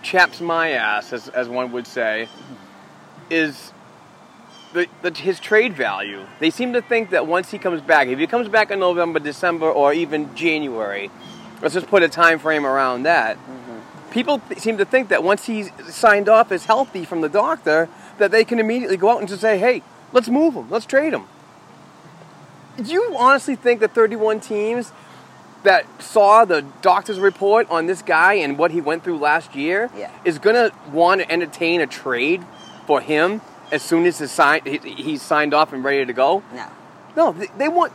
[0.03, 2.29] chaps my ass, as, as one would say,
[3.31, 3.73] is
[4.77, 6.27] the, the, his trade value.
[6.39, 9.19] They seem to think that once he comes back, if he comes back in November,
[9.19, 11.11] December, or even January,
[11.63, 13.39] let's just put a time frame around that.
[13.39, 14.11] Mm-hmm.
[14.11, 17.89] People th- seem to think that once he's signed off as healthy from the doctor,
[18.19, 21.15] that they can immediately go out and just say, "Hey, let's move him, let's trade
[21.15, 21.25] him."
[22.77, 24.93] Do you honestly think that 31 teams
[25.63, 29.91] that saw the doctor's report on this guy and what he went through last year
[29.97, 30.11] Yeah.
[30.25, 32.45] is going to want to entertain a trade
[32.87, 33.41] for him
[33.73, 36.43] as soon as he's signed, he- he's signed off and ready to go?
[36.55, 36.67] no.
[37.17, 37.95] No, they, they want.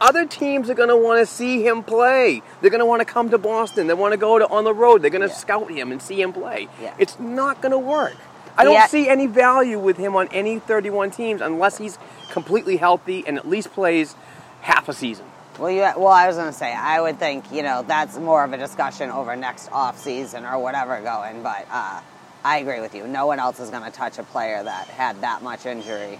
[0.00, 2.40] Other teams are going to want to see him play.
[2.62, 3.86] They're going to want to come to Boston.
[3.86, 5.02] They want to go to on the road.
[5.02, 5.34] They're going to Yeah.
[5.34, 6.68] scout him and see him play.
[6.80, 6.94] Yeah.
[6.98, 8.16] It's not going to work.
[8.56, 8.86] I don't Yeah.
[8.86, 11.98] see any value with him on any 31 teams unless he's
[12.30, 14.16] completely healthy and at least plays
[14.62, 15.26] half a season.
[15.58, 18.42] Well, you, well, I was going to say, I would think, you know, that's more
[18.42, 22.00] of a discussion over next off season or whatever going, but uh,
[22.44, 23.06] I agree with you.
[23.06, 26.18] No one else is going to touch a player that had that much injury,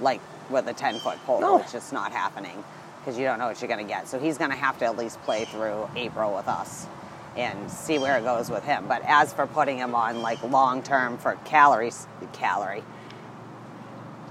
[0.00, 1.40] like with a 10 foot pole.
[1.40, 1.58] No.
[1.60, 2.62] It's just not happening
[2.98, 4.08] because you don't know what you're going to get.
[4.08, 6.86] So he's going to have to at least play through April with us
[7.36, 8.84] and see where it goes with him.
[8.86, 12.84] But as for putting him on like long term for calories, calorie,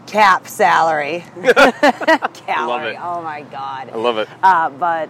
[0.08, 1.23] cap salary,
[2.34, 2.93] calorie.
[2.93, 2.99] it.
[3.02, 3.89] Oh my God.
[3.89, 4.28] I love it.
[4.41, 5.10] Uh, but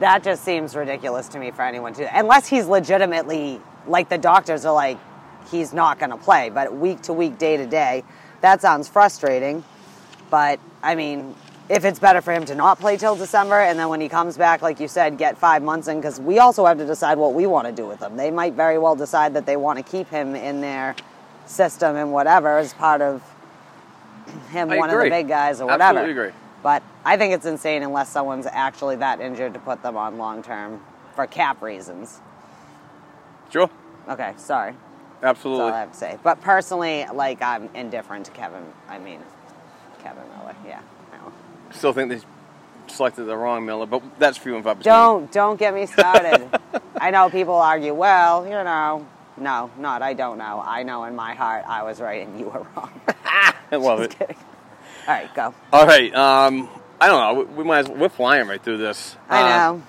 [0.00, 4.64] that just seems ridiculous to me for anyone to, unless he's legitimately like the doctors
[4.64, 4.98] are like,
[5.50, 6.50] he's not going to play.
[6.50, 8.04] But week to week, day to day,
[8.40, 9.64] that sounds frustrating.
[10.30, 11.34] But I mean,
[11.68, 14.36] if it's better for him to not play till December, and then when he comes
[14.36, 17.34] back, like you said, get five months in, because we also have to decide what
[17.34, 18.16] we want to do with him.
[18.16, 20.96] They might very well decide that they want to keep him in their
[21.46, 23.22] system and whatever as part of
[24.50, 25.98] him, I one of the big guys or whatever.
[25.98, 26.38] Absolutely agree.
[26.62, 30.42] But I think it's insane unless someone's actually that injured to put them on long
[30.42, 30.82] term
[31.14, 32.20] for cap reasons.
[33.50, 33.70] Sure,
[34.08, 34.72] Okay, sorry.
[35.20, 35.72] That's all absolutely.
[35.72, 36.18] I have to say.
[36.22, 38.64] But personally, like I'm indifferent to Kevan.
[38.88, 39.20] I mean,
[40.02, 40.54] Kevan Miller.
[40.66, 40.80] Yeah.
[41.12, 41.74] I.
[41.74, 42.20] Still think they
[42.86, 44.92] selected the wrong Miller, but that's few and far between.
[44.94, 46.48] Don't don't get me started.
[47.00, 47.92] I know people argue.
[47.94, 49.06] Well, you know,
[49.36, 50.02] no, not.
[50.02, 50.62] I don't know.
[50.64, 53.00] I know in my heart I was right and you were wrong.
[53.24, 54.18] I love Just it.
[54.18, 54.36] kidding.
[55.06, 55.54] All right, go.
[55.72, 56.14] All right.
[56.14, 56.68] Um,
[57.00, 57.42] I don't know.
[57.44, 57.80] We, we might.
[57.80, 59.16] As, well, we're flying right through this.
[59.28, 59.82] I Uh, know.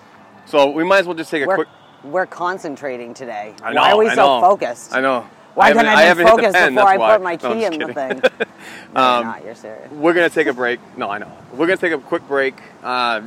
[0.48, 1.67] So we might as well just take a We're quick.
[2.04, 3.54] We're concentrating today.
[3.64, 3.82] I know.
[3.82, 4.42] Why are we I so know.
[4.42, 4.94] focused?
[4.94, 5.28] I know.
[5.56, 7.12] Why haven't- couldn't I, haven't been hit focused pen, before I why.
[7.18, 8.22] put my key just in the thing?
[8.94, 9.46] No, Um, you're not.
[9.46, 9.92] You're serious.
[9.92, 10.80] We're gonna take a break.
[10.98, 11.32] No, I know.
[11.54, 12.56] We're gonna take a quick break.
[12.84, 13.22] Uh,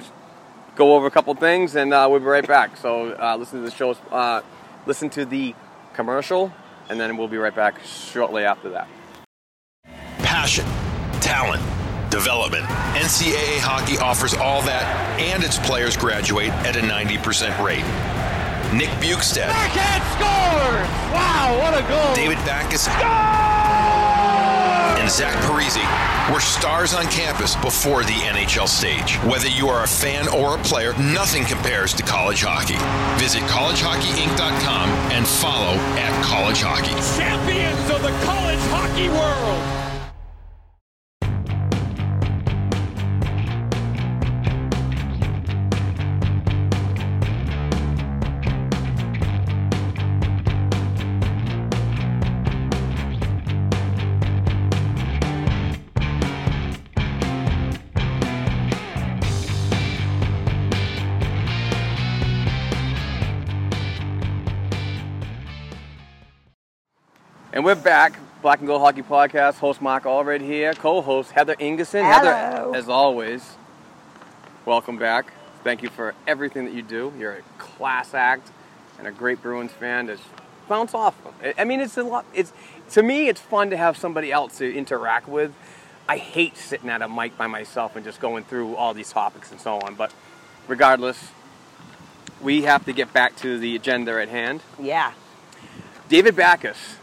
[0.76, 2.76] go over a couple things, and uh, we'll be right back.
[2.78, 3.90] So uh, listen to the show.
[4.10, 4.40] Uh,
[4.86, 5.54] listen to the
[5.94, 6.52] commercial,
[6.88, 8.88] and then we'll be right back shortly after that.
[10.18, 10.64] Passion,
[11.20, 11.62] talent,
[12.10, 12.64] development.
[12.94, 14.84] NCAA hockey offers all that,
[15.20, 17.84] and its players graduate at a 90% rate.
[18.72, 19.48] Nick Bjugstad.
[19.48, 20.88] Backhand scores!
[21.12, 22.14] Wow, what a goal!
[22.14, 22.88] David Backes
[25.02, 25.82] and Zach Parise
[26.32, 29.16] were stars on campus before the NHL stage.
[29.28, 32.78] Whether you are a fan or a player, nothing compares to college hockey.
[33.20, 36.94] Visit collegehockeyinc.com and follow at college hockey.
[37.18, 39.81] Champions of the college hockey world!
[67.72, 68.18] We're back.
[68.42, 69.54] Black and Gold Hockey Podcast.
[69.54, 70.74] Host Mark Allred here.
[70.74, 72.04] Co-host Heather Ingerson.
[72.04, 73.56] Heather, as always,
[74.66, 75.32] welcome back.
[75.64, 77.14] Thank you for everything that you do.
[77.18, 78.50] You're a class act
[78.98, 80.06] and a great Bruins fan.
[80.06, 80.22] Just
[80.68, 81.16] bounce off.
[81.56, 82.26] I mean, it's a lot.
[82.34, 82.52] It's
[82.90, 85.54] to me, it's fun to have somebody else to interact with.
[86.06, 89.50] I hate sitting at a mic by myself and just going through all these topics
[89.50, 89.94] and so on.
[89.94, 90.12] But
[90.68, 91.30] regardless,
[92.38, 94.60] we have to get back to the agenda at hand.
[94.78, 95.14] Yeah.
[96.10, 96.96] David Backes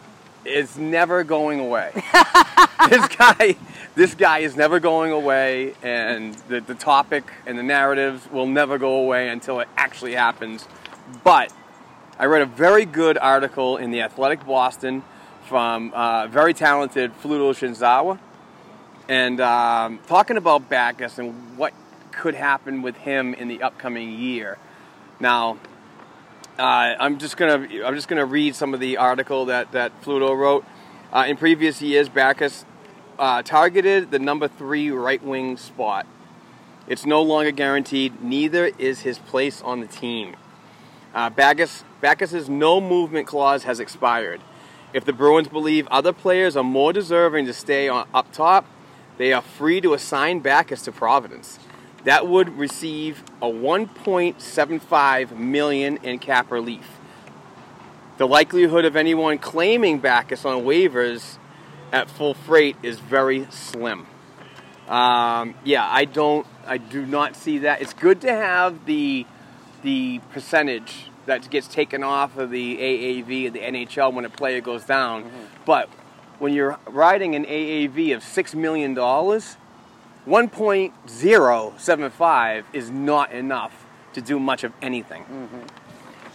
[0.45, 1.91] is never going away.
[2.89, 3.55] this guy,
[3.95, 8.77] this guy is never going away, and the, the topic and the narratives will never
[8.77, 10.67] go away until it actually happens.
[11.23, 11.53] But
[12.17, 15.03] I read a very good article in the Athletic Boston
[15.47, 18.19] from uh, very talented Fluto Shinzawa,
[19.07, 21.73] and um, talking about Backes and what
[22.11, 24.57] could happen with him in the upcoming year.
[25.19, 25.57] Now,
[26.59, 30.37] uh, I'm just gonna I'm just gonna read some of the article that that Fluto
[30.37, 30.65] wrote.
[31.11, 32.65] Uh, in previous years, Backes
[33.17, 36.05] uh, targeted the number three right wing spot.
[36.85, 38.21] It's no longer guaranteed.
[38.21, 40.35] Neither is his place on the team.
[41.13, 44.41] Uh, Backes Backes's no movement clause has expired.
[44.91, 48.65] If the Bruins believe other players are more deserving to stay on, up top,
[49.17, 51.59] they are free to assign Backes to Providence.
[52.03, 56.87] That would receive a 1.75 million in cap relief.
[58.17, 61.37] The likelihood of anyone claiming Backes on waivers
[61.91, 64.07] at full freight is very slim.
[64.87, 67.81] Um, yeah, I don't, I do not see that.
[67.81, 69.25] It's good to have the
[69.81, 74.59] the percentage that gets taken off of the AAV of the NHL when a player
[74.59, 75.31] goes down,
[75.65, 75.87] but
[76.39, 79.57] when you're riding an AAV of six million dollars,
[80.27, 85.23] 1.075 is not enough to do much of anything.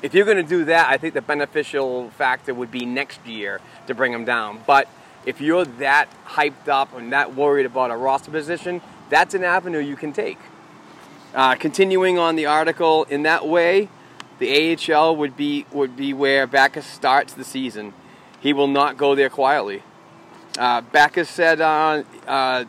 [0.02, 3.60] If you're going to do that, I think the beneficial factor would be next year
[3.86, 4.60] to bring them down.
[4.66, 4.88] But
[5.24, 9.78] if you're that hyped up and that worried about a roster position, that's an avenue
[9.78, 10.38] you can take.
[11.34, 13.88] Uh, continuing on the article, in that way,
[14.38, 17.94] the AHL would be would be where Backes starts the season.
[18.40, 19.82] He will not go there quietly.
[20.58, 22.64] Uh, Backes said, uh, uh,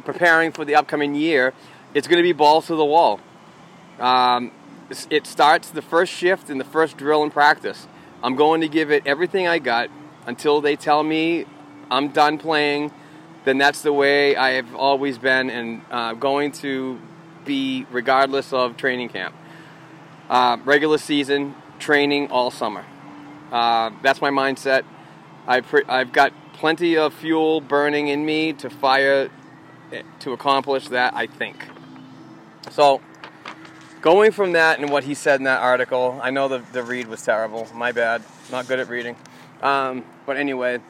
[0.00, 1.52] preparing for the upcoming year,
[1.94, 3.20] it's going to be balls to the wall.
[3.98, 4.52] Um,
[5.10, 7.86] it starts the first shift in the first drill in practice.
[8.22, 9.90] I'm going to give it everything I got
[10.26, 11.46] until they tell me
[11.90, 12.92] I'm done playing.
[13.44, 17.00] Then that's the way I have always been and uh, going to
[17.44, 19.34] be regardless of training camp.
[20.30, 22.84] Uh, regular season, training all summer.
[23.50, 24.84] Uh, that's my mindset.
[25.46, 29.28] I I've got plenty of fuel burning in me to fire
[30.20, 31.66] to accomplish that, I think.
[32.70, 33.00] So,
[34.00, 37.08] going from that and what he said in that article, I know the, the read
[37.08, 37.66] was terrible.
[37.74, 38.22] My bad.
[38.50, 39.16] Not good at reading.
[39.62, 40.80] Um, but anyway,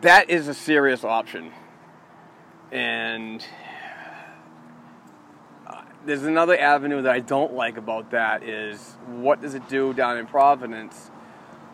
[0.00, 1.52] that is a serious option.
[2.72, 3.44] And
[5.66, 9.92] uh, there's another avenue that I don't like about that is what does it do
[9.94, 11.10] down in Providence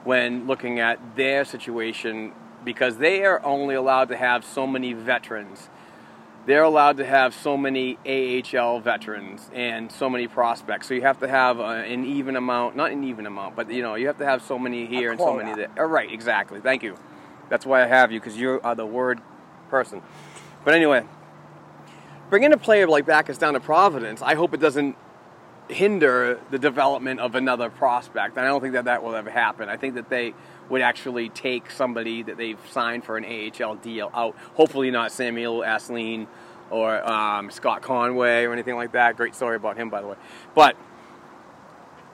[0.05, 2.33] when looking at their situation
[2.65, 5.69] because they are only allowed to have so many veterans.
[6.45, 10.89] They're allowed to have so many AHL veterans and so many prospects.
[10.89, 13.83] So you have to have a, an even amount, not an even amount, but you
[13.83, 15.71] know, you have to have so many here and so many there.
[15.79, 16.61] Oh, right, exactly.
[16.61, 16.97] Thank you.
[17.49, 19.21] That's why I have you because you are uh, the word
[19.69, 20.03] person.
[20.65, 21.05] But anyway,
[22.29, 24.97] bringing a player like Backes down to Providence, I hope it doesn't
[25.69, 28.37] hinder the development of another prospect.
[28.37, 29.69] And I don't think that that will ever happen.
[29.69, 30.35] I think that they
[30.69, 34.37] would actually take somebody that they've signed for an AHL deal out.
[34.55, 36.27] Hopefully not Samuel Asselin
[36.71, 39.17] or um, Scott Conway or anything like that.
[39.17, 40.17] Great story about him, by the way.
[40.55, 40.77] But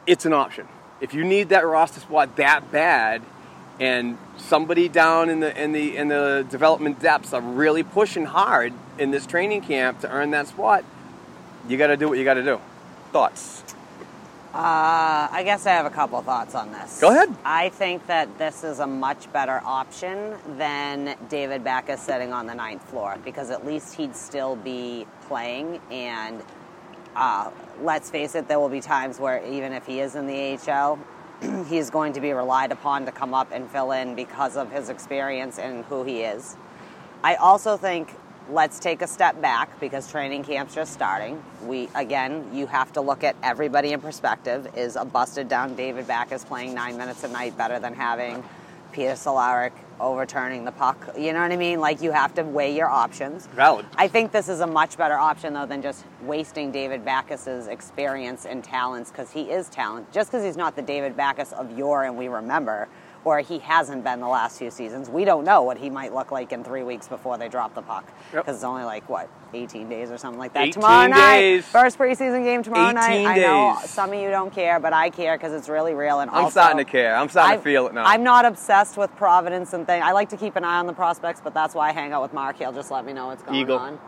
[0.07, 0.67] it's an option.
[1.01, 3.23] If you need that roster spot that bad,
[3.81, 8.73] and somebody down in the in the in the development depths are really pushing hard
[8.99, 10.85] in this training camp to earn that spot,
[11.69, 12.61] you got to do what you got to do.
[13.13, 13.63] Thoughts?
[14.55, 17.01] Uh, I guess I have a couple thoughts on this.
[17.01, 17.29] Go ahead.
[17.45, 22.55] I think that this is a much better option than David Backes sitting on the
[22.55, 25.83] ninth floor because at least he'd still be playing.
[25.91, 26.43] And
[27.15, 27.51] uh,
[27.83, 30.99] let's face it, there will be times where even if he is in the AHL,
[31.69, 34.89] he's going to be relied upon to come up and fill in because of his
[34.89, 36.57] experience and who he is.
[37.23, 38.15] I also think
[38.49, 41.43] let's take a step back because training camp's just starting.
[41.65, 44.69] We again, you have to look at everybody in perspective.
[44.77, 48.43] Is a busted down David Backes playing nine minutes a night better than having
[48.93, 50.97] Peter Cehlarik overturning the puck?
[51.19, 51.81] You know what I mean?
[51.81, 53.47] Like you have to weigh your options.
[53.49, 53.87] Valid.
[53.97, 58.47] I think this is a much better option though than just wasting David Backes's experience
[58.47, 60.11] and talents because he is talent.
[60.13, 62.89] Just because he's not the David Backes of yore and we remember,
[63.25, 66.31] or he hasn't been the last few seasons, we don't know what he might look
[66.31, 68.07] like in three weeks before they drop the puck.
[68.33, 68.45] Yep.
[68.45, 70.63] Because it's only like what 18 days or something like that.
[70.69, 73.11] 18 tomorrow night, first preseason game tomorrow night.
[73.15, 73.91] 18 I know days.
[73.91, 76.21] some of you don't care, but I care because it's really real.
[76.21, 77.15] And I'm also, starting to care.
[77.17, 78.05] I'm starting to I've- feel it now.
[78.05, 80.03] I'm not obsessed with Providence and things.
[80.05, 82.23] I like to keep an eye on the prospects, but that's why I hang out
[82.23, 82.57] with Mark.
[82.59, 83.79] He'll just let me know what's going Eagle.
[83.79, 83.99] on.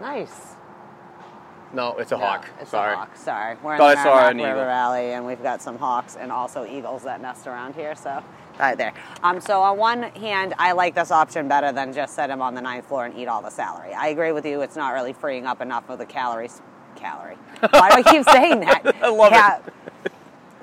[0.00, 0.56] Nice.
[1.72, 2.46] No, it's a No, hawk.
[2.60, 2.92] It's Sorry.
[2.92, 3.16] a hawk.
[3.16, 3.56] Sorry.
[3.62, 4.64] We're in Thought the Merrimack River eagle.
[4.64, 7.94] Valley, and we've got some hawks and also eagles that nest around here.
[7.94, 8.22] So,
[8.58, 8.92] right there.
[9.22, 12.54] Um, so on one hand, I like this option better than just set him on
[12.54, 13.94] the ninth floor and eat all the salary.
[13.94, 14.60] I agree with you.
[14.60, 16.60] It's not really freeing up enough of the calories.
[16.94, 17.36] Calorie.
[17.70, 18.82] Why do I keep saying that?
[19.02, 19.32] I love
[19.66, 19.72] it.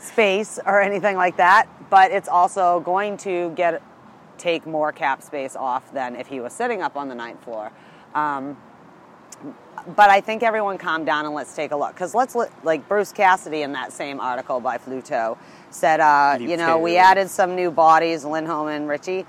[0.02, 3.82] Space or anything like that, but it's also going to get
[4.38, 7.72] take more cap space off than if he was sitting up on the ninth floor.
[8.16, 8.56] Um,
[9.96, 11.94] but I think everyone calm down and let's take a look.
[11.94, 15.38] Because let's look, like Bruce Cassidy in that same article by Fluto
[15.72, 19.26] said, uh, you know, we added some new bodies, Lindholm and Ritchie.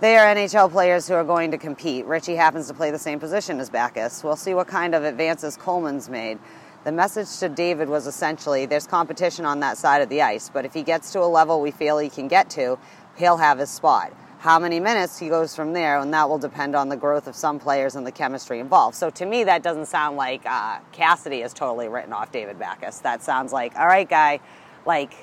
[0.00, 2.06] They are NHL players who are going to compete.
[2.06, 4.24] Ritchie happens to play the same position as Backes.
[4.24, 6.38] We'll see what kind of advances Kuhlman's made.
[6.84, 10.64] The message to David was essentially there's competition on that side of the ice, but
[10.64, 12.76] if he gets to a level we feel he can get to,
[13.16, 14.12] he'll have his spot.
[14.42, 17.36] How many minutes he goes from there, and that will depend on the growth of
[17.36, 18.96] some players and the chemistry involved.
[18.96, 22.98] So to me, that doesn't sound like uh, Cassidy has totally written off David Backes.
[22.98, 24.40] That sounds like, all right, guy,
[24.84, 25.14] like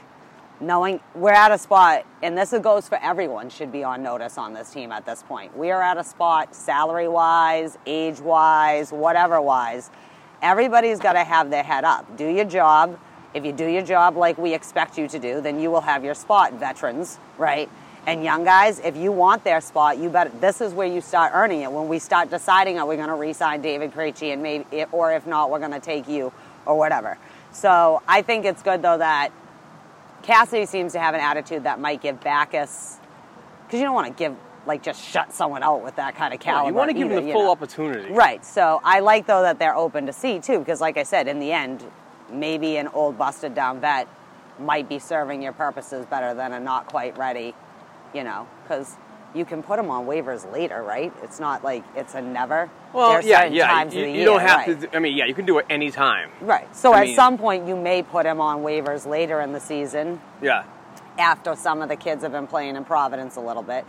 [0.62, 4.54] knowing we're at a spot, and this goes for everyone, should be on notice on
[4.54, 5.58] this team at this point.
[5.58, 9.90] We are at a spot, salary wise, age wise, whatever wise.
[10.42, 12.16] Everybody's got to have their head up.
[12.16, 12.98] Do your job.
[13.34, 16.06] If you do your job like we expect you to do, then you will have
[16.06, 17.70] your spot, veterans, right?
[18.08, 20.32] And young guys, if you want their spot, you better.
[20.40, 21.72] This is where you start earning it.
[21.72, 25.28] When we start deciding, are we going to re-sign David Krejci, and maybe, or if
[25.28, 26.32] not, we're going to take you,
[26.66, 27.18] or whatever.
[27.52, 29.32] So I think it's good though that
[30.24, 32.98] Cassidy seems to have an attitude that might give Backes,
[33.66, 34.36] because you don't want to give
[34.66, 36.70] like just shut someone out with that kind of Yeah, caliber.
[36.70, 37.52] you want to give either, them the full know.
[37.52, 38.12] opportunity.
[38.12, 38.44] Right.
[38.46, 41.40] So I like though that they're open to see too, because like I said, in
[41.40, 41.84] the end,
[42.32, 44.08] maybe an old busted down vet
[44.60, 47.56] might be serving your purposes better than a not quite ready,
[48.14, 48.96] you know, because
[49.36, 51.14] you can put them on waivers later, right?
[51.22, 52.70] It's not like it's a never.
[52.94, 53.68] Well, There's yeah, yeah.
[53.68, 54.82] Times You, of the you year, don't have right.
[54.82, 54.96] to.
[54.96, 56.32] I mean, yeah, you can do it any time.
[56.42, 56.74] Right.
[56.76, 59.60] So I at mean- some point, you may put him on waivers later in the
[59.60, 60.64] season Yeah.
[61.20, 63.86] after some of the kids have been playing in Providence a little bit.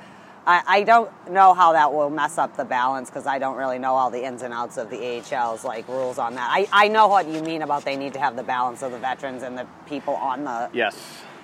[0.46, 3.78] I, I don't know how that will mess up the balance because I don't really
[3.78, 6.48] know all the ins and outs of the AHL's like rules on that.
[6.50, 8.98] I, I know what you mean about they need to have the balance of the
[8.98, 10.70] veterans and the people on the.
[10.72, 10.96] Yes.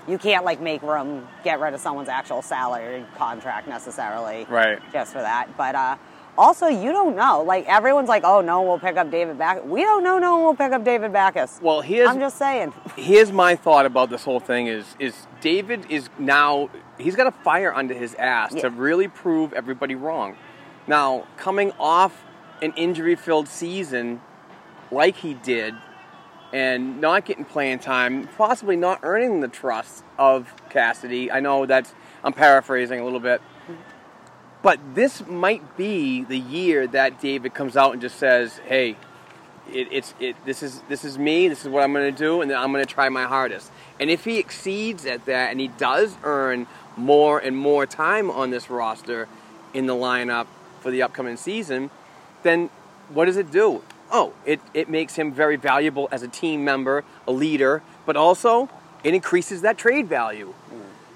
[0.08, 4.46] You can't like make room, get rid of someone's actual salary contract necessarily.
[4.48, 4.78] Right.
[4.92, 5.96] Just for that, but uh,
[6.38, 7.42] also you don't know.
[7.42, 9.62] Like everyone's like, oh no, we'll pick up David Backes.
[9.64, 10.18] We don't know.
[10.18, 11.58] No one will pick up David Backes.
[11.62, 12.72] Well, here's I'm just saying.
[12.96, 17.32] here's my thought about this whole thing is is David is now he's got a
[17.32, 18.62] fire under his ass Yeah.
[18.62, 20.36] to really prove everybody wrong.
[20.86, 22.22] Now, coming off
[22.62, 24.20] an injury-filled season,
[24.90, 25.74] like he did
[26.56, 31.30] and not getting playing time, possibly not earning the trust of Cassidy.
[31.30, 31.92] I know that's
[32.24, 33.42] I'm paraphrasing a little bit.
[34.62, 38.96] But this might be the year that David comes out and just says, "Hey,
[39.70, 40.34] it, it's it.
[40.46, 41.46] This is this is me.
[41.48, 44.08] This is what I'm going to do, and I'm going to try my hardest." And
[44.08, 48.70] if he exceeds at that, and he does earn more and more time on this
[48.70, 49.28] roster
[49.74, 50.46] in the lineup
[50.80, 51.90] for the upcoming season,
[52.44, 52.70] then
[53.10, 53.82] what does it do?
[54.10, 58.68] Oh, it, it makes him very valuable as a team member, a leader, but also
[59.02, 60.54] it increases that trade value.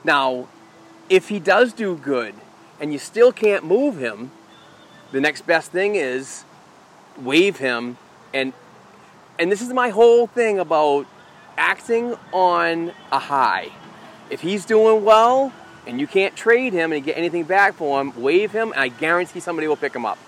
[0.04, 0.48] Now,
[1.08, 2.34] if he does do good
[2.80, 4.30] and you still can't move him,
[5.12, 6.44] the next best thing is
[7.20, 7.96] waive him
[8.32, 8.52] and
[9.38, 11.06] and this is my whole thing about
[11.56, 13.70] acting on a high.
[14.28, 15.52] If he's doing well
[15.86, 18.88] and you can't trade him and get anything back for him, waive him, and I
[18.88, 20.18] guarantee somebody will pick him up.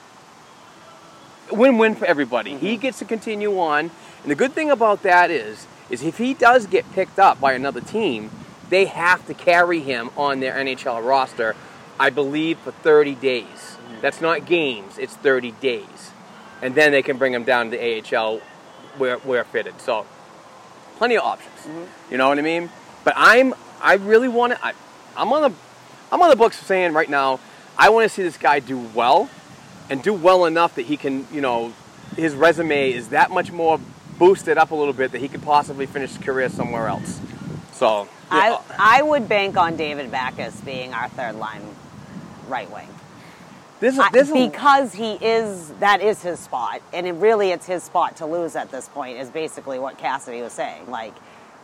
[1.51, 2.57] Win-win for everybody.
[2.57, 2.83] He mm-hmm.
[2.83, 3.91] gets to continue on,
[4.23, 7.53] and the good thing about that is, is if he does get picked up by
[7.53, 8.31] another team,
[8.71, 11.55] they have to carry him on their NHL roster,
[12.01, 13.45] I believe, for 30 days.
[13.47, 14.01] Mm-hmm.
[14.01, 16.13] That's not games; it's 30 days,
[16.63, 18.39] and then they can bring him down to the AHL
[18.97, 19.81] where where fitted.
[19.81, 20.07] So,
[20.97, 21.59] plenty of options.
[21.61, 22.13] Mm-hmm.
[22.13, 22.71] You know what I mean?
[23.05, 24.65] But I'm I really want to.
[24.65, 24.73] I,
[25.17, 25.57] I'm on the
[26.11, 27.41] I'm on the books saying right now
[27.77, 29.29] I want to see this guy do well
[29.93, 31.73] and do well enough that he can you know
[32.17, 33.79] his resume is that much more
[34.19, 37.21] boosted up a little bit that he could possibly finish his career somewhere else.
[37.75, 41.63] So yeah, I I would bank on David Backes being our third line
[42.49, 42.89] right wing.
[43.81, 47.51] this is I- this is because he is that is his spot, and it really
[47.51, 49.19] it's his spot to lose at this point.
[49.19, 50.91] Is basically what Cassidy was saying.
[50.91, 51.15] Like,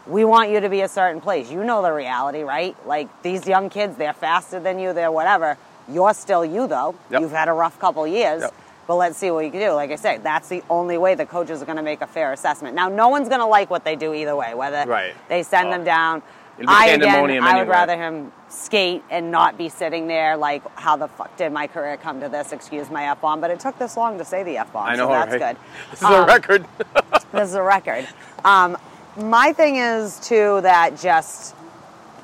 [0.06, 1.50] we want you to be a certain place.
[1.50, 2.76] You know the reality, right?
[2.86, 4.92] Like these young kids, they're faster than you.
[4.92, 5.56] They're whatever.
[5.88, 6.94] You're still you though.
[7.10, 7.20] Yep.
[7.20, 8.42] You've had a rough couple years.
[8.42, 8.54] Yep.
[8.86, 9.72] But let's see what you can do.
[9.72, 12.32] Like I say, that's the only way the coaches are going to make a fair
[12.32, 12.74] assessment.
[12.74, 14.54] Now, no one's going to like what they do either way.
[14.54, 15.14] Whether Right.
[15.28, 15.72] they send Oh.
[15.72, 16.22] them down.
[16.58, 20.36] It'll be I again, pandemonium I would rather him skate and not be sitting there
[20.36, 22.50] like, how the fuck did my career come to this?
[22.52, 24.96] Excuse my f bomb, but it took this long to say the f bomb, I
[24.96, 25.38] know so that's right?
[25.38, 25.56] good.
[25.90, 26.66] This is a Um, record.
[27.32, 28.08] This is a record.
[28.44, 28.76] Um,
[29.16, 31.54] my thing is too that just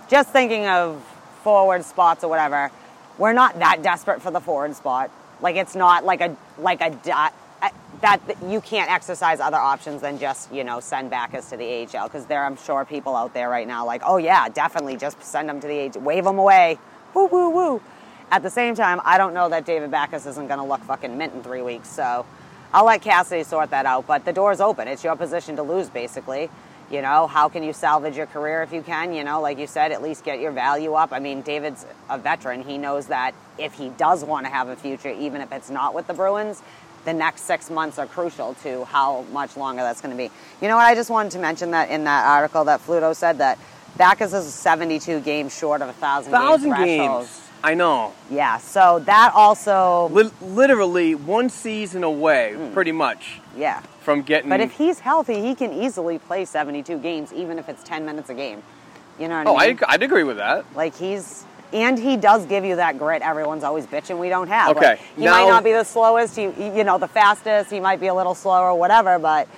[0.08, 1.00] just thinking of
[1.44, 2.70] forward spots or whatever,
[3.18, 5.10] we're not that desperate for the forward spot.
[5.40, 10.02] Like it's not like a like a dot uh, that you can't exercise other options
[10.02, 13.34] than just you know send Backes to the AHL because there I'm sure people out
[13.34, 16.38] there right now like oh yeah definitely just send them to the AHL wave them
[16.38, 16.78] away
[17.14, 17.82] woo woo woo.
[18.30, 21.16] At the same time, I don't know that David Backes isn't going to look fucking
[21.16, 22.26] mint in three weeks, so
[22.72, 24.06] I'll let Cassidy sort that out.
[24.06, 24.88] But the door's open.
[24.88, 26.50] It's your position to lose, basically.
[26.94, 29.12] You know, how can you salvage your career if you can?
[29.12, 31.12] You know, like you said, at least get your value up.
[31.12, 32.62] I mean, David's a veteran.
[32.62, 35.92] He knows that if he does want to have a future, even if it's not
[35.92, 36.62] with the Bruins,
[37.04, 40.30] the next six months are crucial to how much longer that's going to be.
[40.62, 40.84] You know what?
[40.84, 43.58] I just wanted to mention that in that article that Fluto said that
[43.96, 47.40] Backes is 72 games short of a thousand, Thousand game games.
[47.64, 48.12] I know.
[48.30, 52.72] Yeah, so that also, Li- literally one season away, hmm.
[52.72, 53.80] pretty much, yeah.
[54.00, 54.50] from getting.
[54.50, 58.30] But if he's healthy, he can easily play 72 games, even if it's 10 minutes
[58.30, 58.62] a game.
[59.18, 59.78] You know what oh, I mean?
[59.86, 60.64] I, I'd agree with that.
[60.74, 64.76] like he's, and he does give you that grit everyone's always bitching we don't have.
[64.76, 67.70] Okay, Like, he now- might not be the slowest, he, he- you know, the fastest.
[67.70, 69.18] He might be a little slower, whatever.
[69.18, 69.48] But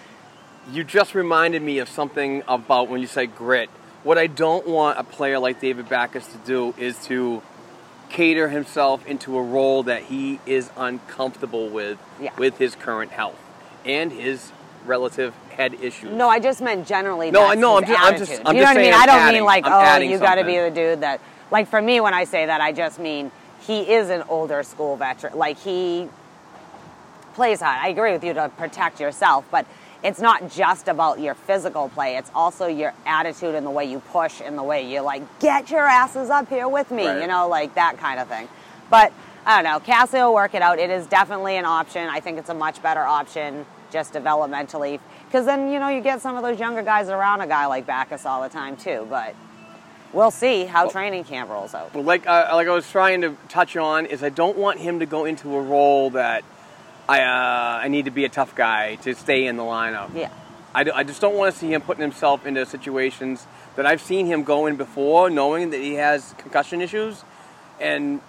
[0.70, 3.70] You just reminded me of something about when you say grit.
[4.02, 7.42] What I don't want a player like David Backes to do is to
[8.08, 12.30] cater himself into a role that he is uncomfortable with Yeah.
[12.38, 13.34] with his current health
[13.86, 14.52] and his
[14.84, 16.12] relative had issues.
[16.12, 17.30] no, I just meant generally.
[17.30, 18.92] No, I know, I'm ju- I'm just- I'm you know just what I mean?
[18.92, 21.20] saying I don't I'm mean like, I'm oh, you got to be the dude that.
[21.50, 23.30] Like for me, when I say that, I just mean
[23.66, 25.38] he is an older school veteran.
[25.38, 26.08] Like he
[27.34, 27.78] plays hard.
[27.80, 29.64] I agree with you to protect yourself, but
[30.02, 32.16] it's not just about your physical play.
[32.16, 35.70] It's also your attitude and the way you push and the way you like get
[35.70, 37.06] your asses up here with me.
[37.06, 37.20] Right.
[37.20, 38.48] You know, like that kind of thing.
[38.90, 39.12] But
[39.44, 39.80] I don't know.
[39.80, 40.78] Cassie will work it out.
[40.78, 42.08] It is definitely an option.
[42.08, 46.20] I think it's a much better option just developmentally because then you know you get
[46.20, 49.06] some of those younger guys around a guy like Backes all the time too.
[49.08, 49.34] But
[50.12, 51.94] we'll see how training camp rolls out.
[51.94, 55.00] Well, like uh, like I was trying to touch on is I don't want him
[55.00, 56.44] to go into a role that
[57.08, 60.14] I uh, I need to be a tough guy to stay in the lineup.
[60.14, 60.30] Yeah.
[60.74, 64.02] I, d- I just don't want to see him putting himself into situations that I've
[64.02, 67.24] seen him go in before, knowing that he has concussion issues,
[67.80, 68.20] and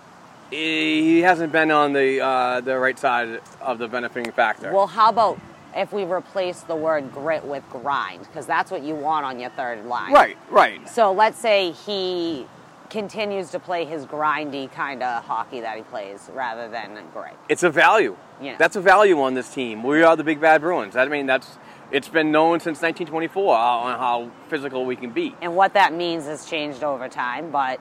[0.49, 4.71] he hasn't been on the uh, the right side of the benefiting factor.
[4.71, 5.39] Well, how about
[5.75, 8.21] if we replace the word grit with grind?
[8.21, 10.13] Because that's what you want on your third line.
[10.13, 10.87] right, right.
[10.89, 12.47] So let's say he
[12.89, 17.35] continues to play his grindy kind of hockey that he plays rather than grit.
[17.49, 18.15] It's a value.
[18.41, 18.55] Yeah.
[18.57, 19.83] That's a value on this team.
[19.83, 20.95] We are the big bad Bruins.
[20.95, 21.57] I mean, that's
[21.91, 25.35] it's been known since 1924 uh, on how physical we can be.
[25.41, 27.79] And what that means has changed over time, but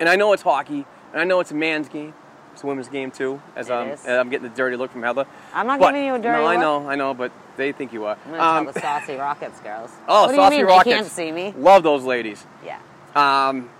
[0.00, 2.14] And I know it's hockey, and I know it's a man's game.
[2.52, 3.40] It's a women's game too.
[3.54, 5.26] As I'm, as I'm getting the dirty look from Heather.
[5.54, 7.92] I'm not But- giving you a dirty No, I know, I know, but they think
[7.92, 8.16] you are.
[8.26, 9.90] I'm gonna Um, tell the saucy Rockets girls.
[10.08, 10.84] oh, what do saucy you mean Rockets.
[10.86, 11.54] they can't see me?
[11.56, 12.44] Love those ladies.
[12.64, 12.78] Yeah.
[13.14, 13.70] Um,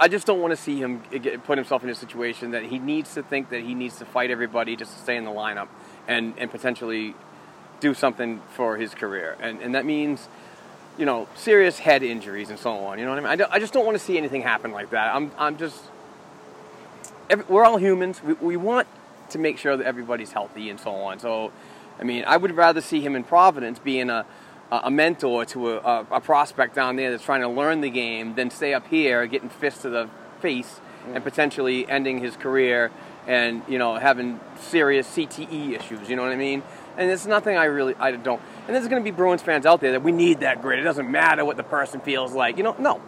[0.00, 2.78] I just don't want to see him get, put himself in a situation that he
[2.78, 5.66] needs to think that he needs to fight everybody just to stay in the lineup
[6.06, 7.14] and, and potentially
[7.80, 9.36] do something for his career.
[9.40, 10.28] And, and that means,
[10.98, 12.98] you know, serious head injuries and so on.
[12.98, 13.30] You know what I mean?
[13.30, 15.14] I, don't- I just don't want to see anything happen like that.
[15.14, 15.80] I'm, I'm just,
[17.30, 18.22] every, we're all humans.
[18.22, 18.88] We, we want
[19.30, 21.18] to make sure that everybody's healthy and so on.
[21.18, 21.52] So,
[21.98, 24.24] I mean, I would rather see him in Providence being a,
[24.70, 28.50] a mentor to a, a, prospect down there that's trying to learn the game than
[28.50, 30.08] stay up here getting fists to the
[30.40, 31.24] face and mm.
[31.24, 32.90] potentially ending his career
[33.26, 36.08] and, you know, having serious CTE issues.
[36.08, 36.62] You know what I mean?
[36.96, 38.40] And it's nothing I really, I don't.
[38.66, 40.78] And there's going to be Bruins fans out there that we need that grit.
[40.78, 42.56] It doesn't matter what the person feels like.
[42.56, 43.00] You know, no.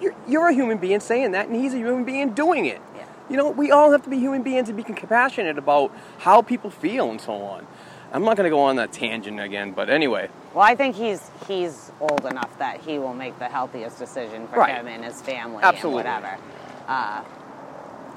[0.00, 2.82] You're, you're a human being saying that, and he's a human being doing it.
[3.28, 6.70] You know, we all have to be human beings and be compassionate about how people
[6.70, 7.66] feel and so on.
[8.12, 10.28] I'm not going to go on that tangent again, but anyway.
[10.54, 14.60] Well, I think he's he's old enough that he will make the healthiest decision for
[14.60, 14.76] Right.
[14.76, 16.04] him and his family Absolutely.
[16.04, 16.38] and whatever.
[16.86, 17.24] Uh,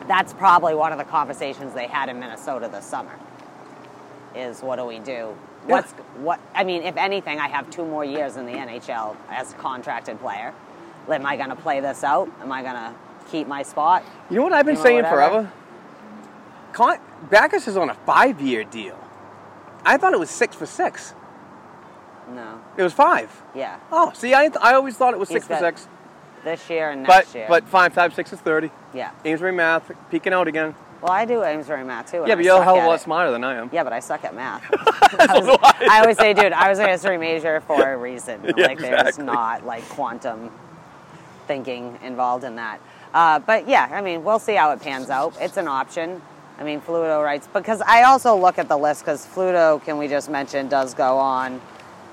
[0.08, 3.12] that's probably one of the conversations they had in Minnesota this summer.
[4.36, 5.36] Is what do we do?
[5.66, 6.40] What's what?
[6.54, 10.20] I mean, if anything, I have two more years in the NHL as a contracted
[10.20, 10.54] player.
[11.10, 12.30] Am I going to play this out?
[12.42, 12.94] Am I going to
[13.30, 14.04] keep my spot?
[14.30, 15.52] You know what I've been You know, saying whatever.
[16.74, 17.02] forever?
[17.30, 18.98] Backes is on a five year deal.
[19.86, 21.14] I thought it was six for six.
[22.34, 22.60] No.
[22.78, 23.30] It was five.
[23.56, 23.80] Yeah.
[23.92, 25.88] Oh, see, I, I always thought it was He's six for six.
[26.44, 27.46] This year and But next year.
[27.50, 28.72] but five times six is 30.
[28.94, 29.12] yeah.
[29.26, 30.76] Amesbury math, peeking out again.
[31.02, 32.24] Well, I do Amesbury math too.
[32.28, 33.02] Yeah, I but you're a hell of a lot it.
[33.02, 33.70] smarter than I am.
[33.74, 34.64] Yeah, but I suck at math.
[35.20, 35.58] I, was-
[35.90, 38.42] I always say, dude, I was a history major for a reason.
[38.58, 40.52] Yeah, like, there's not like quantum
[41.48, 42.80] thinking involved in that.
[43.14, 45.36] Uh, but yeah, I mean, we'll see how it pans out.
[45.40, 46.22] It's an option.
[46.58, 50.08] I mean, Fluto writes because I also look at the list because Fluto, can we
[50.08, 51.62] just mention, does go on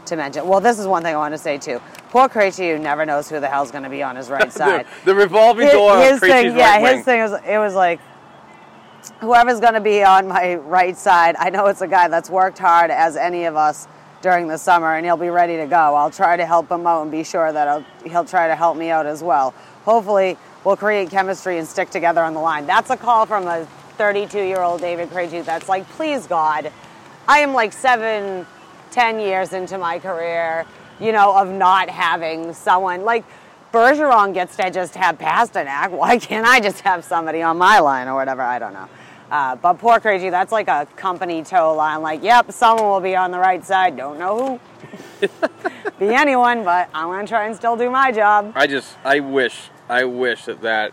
[0.07, 0.47] to mention.
[0.47, 1.81] Well, this is one thing I want to say too.
[2.11, 4.87] Poor Krejci never knows who the hell's going to be on his right side.
[5.05, 6.97] the revolving door his of thing, yeah, right wing.
[6.97, 8.01] his thing was it was like
[9.21, 11.37] whoever's going to be on my right side.
[11.39, 13.89] I know it's a guy that's worked hard as any of us
[14.23, 15.77] during the summer, and he'll be ready to go.
[15.77, 18.77] I'll try to help him out and be sure that I'll, he'll try to help
[18.77, 19.55] me out as well.
[19.85, 20.37] Hopefully,
[20.67, 22.67] we'll create chemistry and stick together on the line.
[22.67, 23.65] That's a call from a
[23.99, 26.73] 32 year old David Krejci that's like, please God,
[27.29, 28.45] I am like seven,
[28.91, 30.67] ten years into my career,
[30.99, 33.25] you know, of not having someone like
[33.73, 35.91] Bergeron gets to just have Pastrnak.
[35.91, 38.43] Why can't I just have somebody on my line or whatever?
[38.43, 38.89] I don't know.
[39.31, 42.03] Uh, but poor Krejci, that's like a company tow line.
[42.03, 43.97] Like, yep, someone will be on the right side.
[43.97, 44.59] Don't know
[45.21, 45.29] who.
[46.01, 48.53] be anyone, but I'm gonna try and still do my job.
[48.57, 50.93] I just, I wish, I wish that that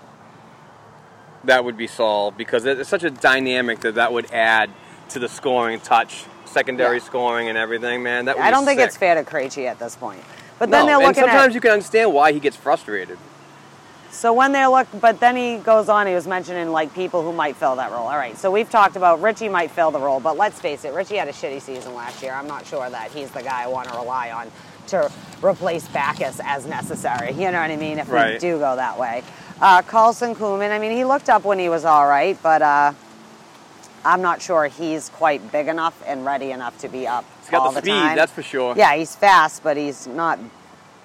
[1.44, 4.70] that would be solved because it's such a dynamic that that would add
[5.10, 7.04] to the scoring touch, secondary Yeah.
[7.04, 8.02] scoring, and everything.
[8.04, 8.88] Man, that would I don't think sick.
[8.88, 10.22] it's fair to Krejci at this point.
[10.60, 13.18] But No, then they're and looking sometimes at you can understand why he gets frustrated.
[14.12, 17.34] So when they look, but then he goes on, he was mentioning like people who
[17.34, 18.08] might fill that role.
[18.08, 20.94] All right, so we've talked about Ritchie might fill the role, but let's face it,
[20.94, 22.32] Ritchie had a shitty season last year.
[22.32, 24.52] I'm not sure that he's the guy I want to rely on
[24.88, 25.12] to
[25.44, 27.32] replace Backes as necessary.
[27.32, 28.00] You know what I mean?
[28.00, 29.24] If we do go that way.
[29.62, 32.94] Uh, Karson Kuhlman, I mean, he looked up when he was all right, but uh,
[34.04, 37.70] I'm not sure he's quite big enough and ready enough to be up He's got
[37.70, 38.16] the the speed, time.
[38.16, 38.74] that's for sure.
[38.76, 40.40] Yeah, he's fast, but he's not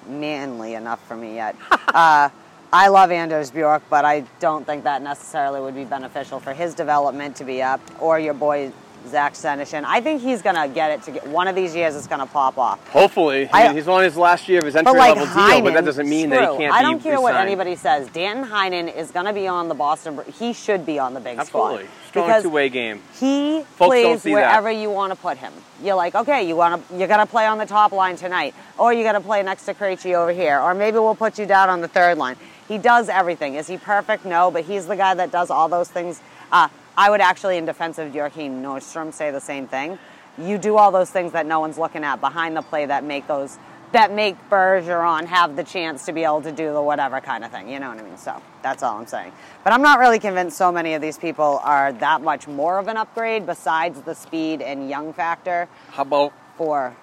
[0.07, 1.57] manly enough for me yet.
[1.89, 2.31] uh,
[2.73, 6.75] I love Anders Bjork, but I don't think that necessarily would be beneficial for his
[6.75, 8.73] development to be up, or your boy
[9.07, 9.85] Zach Senyshyn.
[9.87, 11.95] I think he's gonna get it to get one of these years.
[11.97, 12.87] It's gonna pop off.
[12.89, 15.63] Hopefully, I, I- mean, he's on his last year of his entry like level deal,
[15.63, 18.09] but that doesn't mean that he can't I don't care what anybody says.
[18.09, 20.19] Danton Heinen is going to be on the Boston.
[20.39, 23.03] He should be on the big Absolutely, squad strong because two-way game.
[23.19, 24.41] He Folks don't plays see that.
[24.41, 25.53] wherever you want to put him.
[25.83, 28.55] You're like, okay, you want to, you're going to play on the top line tonight,
[28.79, 31.47] or you got to play next to Krejci over here, or maybe we'll put you
[31.47, 32.37] down on the third line.
[32.67, 33.55] He does everything.
[33.55, 34.25] Is he perfect?
[34.25, 36.21] No, but he's the guy that does all those things.
[36.53, 36.69] Uh,
[36.99, 40.01] I would actually, in defense of Joakim Nordstrom, say the same thing.
[40.37, 43.29] You do all those things that no one's looking at behind the play that make
[43.29, 43.57] those
[43.93, 47.53] that make Bergeron have the chance to be able to do the whatever kind of
[47.53, 47.71] thing.
[47.71, 48.19] You know what I mean?
[48.19, 49.33] So that's all I'm saying.
[49.65, 52.89] But I'm not really convinced so many of these people are that much more of
[52.89, 56.95] an upgrade besides the speed and young factor How about for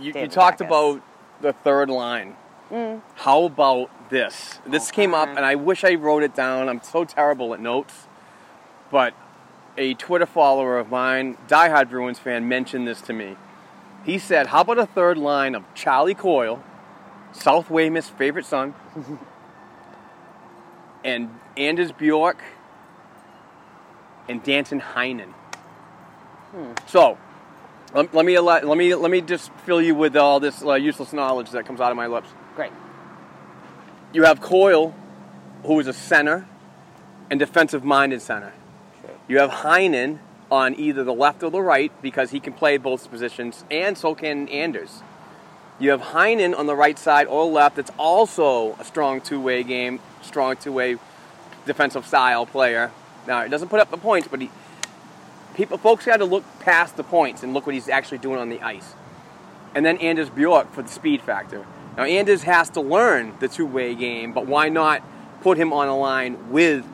[0.00, 1.02] you, you talked about
[1.40, 2.34] the third line
[2.70, 3.00] mm.
[3.14, 4.58] How about this?
[4.66, 6.68] This oh, came up, and I wish I wrote it down.
[6.68, 8.08] I'm so terrible at notes.
[8.90, 9.14] But
[9.76, 13.36] a Twitter follower of mine, diehard Bruins fan, mentioned this to me.
[14.04, 16.62] He said, How about a third line of Charlie Coyle,
[17.32, 18.74] South Weymouth's favorite son,
[21.04, 22.42] and Anders Bjork,
[24.28, 25.32] and Danton Heinen?
[26.86, 27.18] So,
[27.92, 30.74] let, let me let, let me let me just fill you with all this uh,
[30.74, 32.28] useless knowledge that comes out of my lips.
[32.54, 32.72] Great.
[34.12, 34.94] You have Coyle,
[35.64, 36.46] who is a center
[37.30, 38.52] and defensive-minded center.
[39.26, 40.18] You have Heinen
[40.50, 44.14] on either the left or the right because he can play both positions, and so
[44.14, 45.02] can Anders.
[45.78, 47.76] You have Heinen on the right side or left.
[47.76, 50.98] That's also a strong two-way game, strong two-way
[51.66, 52.92] defensive style player.
[53.26, 54.50] Now he doesn't put up the points, but he
[55.54, 58.50] people folks got to look past the points and look what he's actually doing on
[58.50, 58.94] the ice.
[59.74, 61.66] And then Anders Bjork for the speed factor.
[61.96, 65.02] Now Anders has to learn the two-way game, but why not
[65.40, 66.84] put him on a line with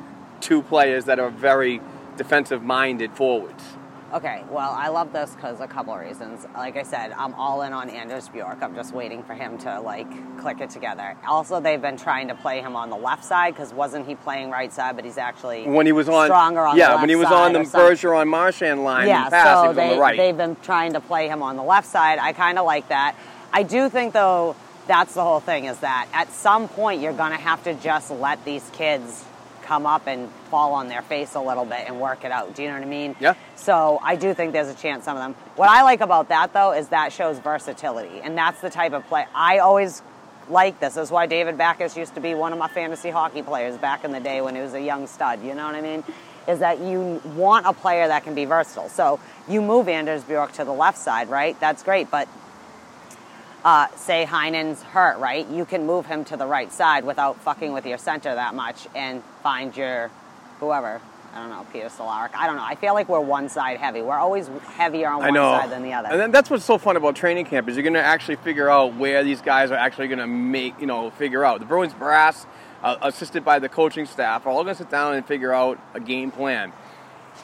[0.41, 1.81] two players that are very
[2.21, 3.65] defensive-minded forwards?
[4.13, 6.47] Okay, well, I love this because a couple of reasons.
[6.55, 8.61] Like I said, I'm all in on Anders Bjork.
[8.61, 11.17] I'm just waiting for him to like click it together.
[11.27, 14.51] Also, they've been trying to play him on the left side because wasn't he playing
[14.51, 17.29] right side, but he's actually When he was on stronger on yeah, when he was
[17.29, 17.61] on the.
[17.61, 20.17] Bergeron Marchand line yeah, in the past, he so they, the right.
[20.19, 22.19] they've been trying to play him on the left side.
[22.19, 23.17] I kind of like that.
[23.53, 24.57] I do think, though,
[24.89, 28.11] that's the whole thing is that at some point you're going to have to just
[28.11, 29.25] let these kids
[29.71, 32.57] come up and fall on their face a little bit and work it out.
[32.57, 33.15] Do you know what I mean?
[33.21, 33.35] Yeah.
[33.55, 35.37] So I do think there's a chance some of them.
[35.55, 38.21] What I like about that, though, is that shows versatility.
[38.21, 40.03] And that's the type of play I always
[40.49, 40.95] like this.
[40.95, 44.03] This is why David Backes used to be one of my fantasy hockey players back
[44.03, 45.41] in the day when he was a young stud.
[45.45, 46.03] You know what I mean?
[46.49, 48.89] Is that you want a player that can be versatile.
[48.89, 51.55] So you move Anders Bjork to the left side, right?
[51.61, 52.11] That's great.
[52.11, 52.27] But
[53.65, 55.47] uh, say Heinen's hurt, right?
[55.49, 58.87] You can move him to the right side without fucking with your center that much
[58.95, 60.11] and find your
[60.61, 61.01] whoever.
[61.33, 62.35] I don't know, Peter Cehlarik.
[62.35, 62.65] I don't know.
[62.65, 64.03] I feel like we're one side heavy.
[64.03, 66.09] We're always heavier on one side than the other.
[66.09, 68.69] And then that's what's so fun about training camp is you're going to actually figure
[68.69, 71.61] out where these guys are actually going to make, you know, figure out.
[71.61, 72.47] The Bruins brass,
[72.83, 75.79] uh, assisted by the coaching staff, are all going to sit down and figure out
[75.95, 76.73] a game plan.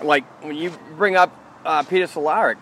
[0.02, 1.32] Like when you bring up
[1.64, 2.56] uh, Peter Cehlarik,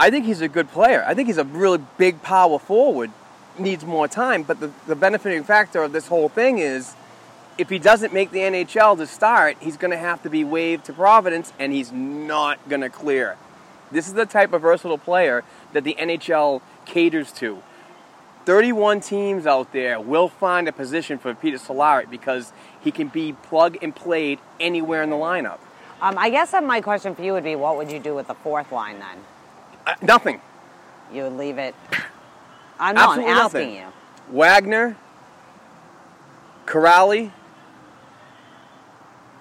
[0.00, 1.04] I think he's a good player.
[1.06, 3.10] I think he's a really big power forward.
[3.58, 6.94] Needs more time, but the, the benefiting factor of this whole thing is
[7.58, 10.86] if he doesn't make the NHL to start, he's going to have to be waived
[10.86, 13.36] to Providence, and he's not going to clear.
[13.92, 15.44] This is the type of versatile player
[15.74, 17.62] that the NHL caters to.
[18.46, 23.34] 31 teams out there will find a position for Peter Cehlarik because he can be
[23.34, 25.58] plug and played anywhere in the lineup.
[26.00, 28.34] um, I guess my question for you would be, what would you do with the
[28.34, 29.18] fourth line then?
[29.86, 30.40] Uh, nothing.
[31.12, 31.74] You would leave it.
[32.78, 33.74] I'm not asking nothing.
[33.74, 33.86] you.
[34.30, 34.96] Wagner,
[36.66, 37.32] Kuraly,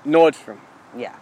[0.06, 0.58] Nordstrom.
[0.98, 1.16] Yeah.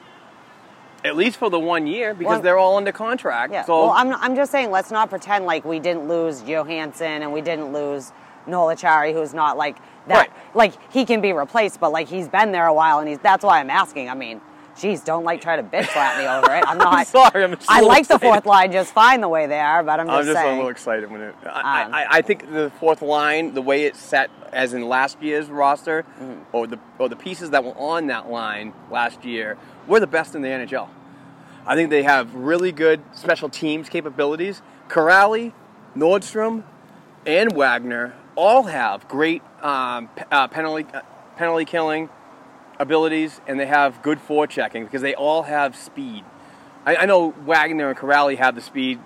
[1.03, 3.53] At least for the one year because Well- they're all under contract.
[3.53, 3.65] Yeah.
[3.65, 7.31] So well, I'm, I'm just saying, let's not pretend like we didn't lose Johansson and
[7.31, 8.11] we didn't lose
[8.47, 10.17] Noel Acciari, who's not like that.
[10.17, 10.31] Right.
[10.53, 13.19] Like he can be replaced, but like he's been there a while, and he's.
[13.19, 14.09] That's why I'm asking.
[14.09, 14.39] I mean,
[14.79, 16.63] geez, don't like try to bitch slap me over it.
[16.67, 17.07] I'm not.
[17.07, 19.99] sorry, I'm just I like the fourth line just fine the way they are, but
[19.99, 21.35] I'm just, I'm just a little excited when it.
[21.45, 25.21] I, Um, I, I think the fourth line, the way it's set, as in last
[25.21, 26.41] year's roster, Mm-hmm.
[26.51, 29.57] or the or the pieces that were on that line last year,
[29.87, 30.89] were the best in the NHL.
[31.65, 34.61] I think they have really good special teams capabilities.
[34.87, 35.51] Kuraly,
[35.97, 36.63] Nordstrom,
[37.25, 41.01] and Wagner all have great um, p- uh, penalty uh,
[41.35, 42.07] penalty killing
[42.79, 46.23] abilities, and they have good forechecking because they all have speed.
[46.85, 48.99] I, I know Wagner and Kuraly have the speed.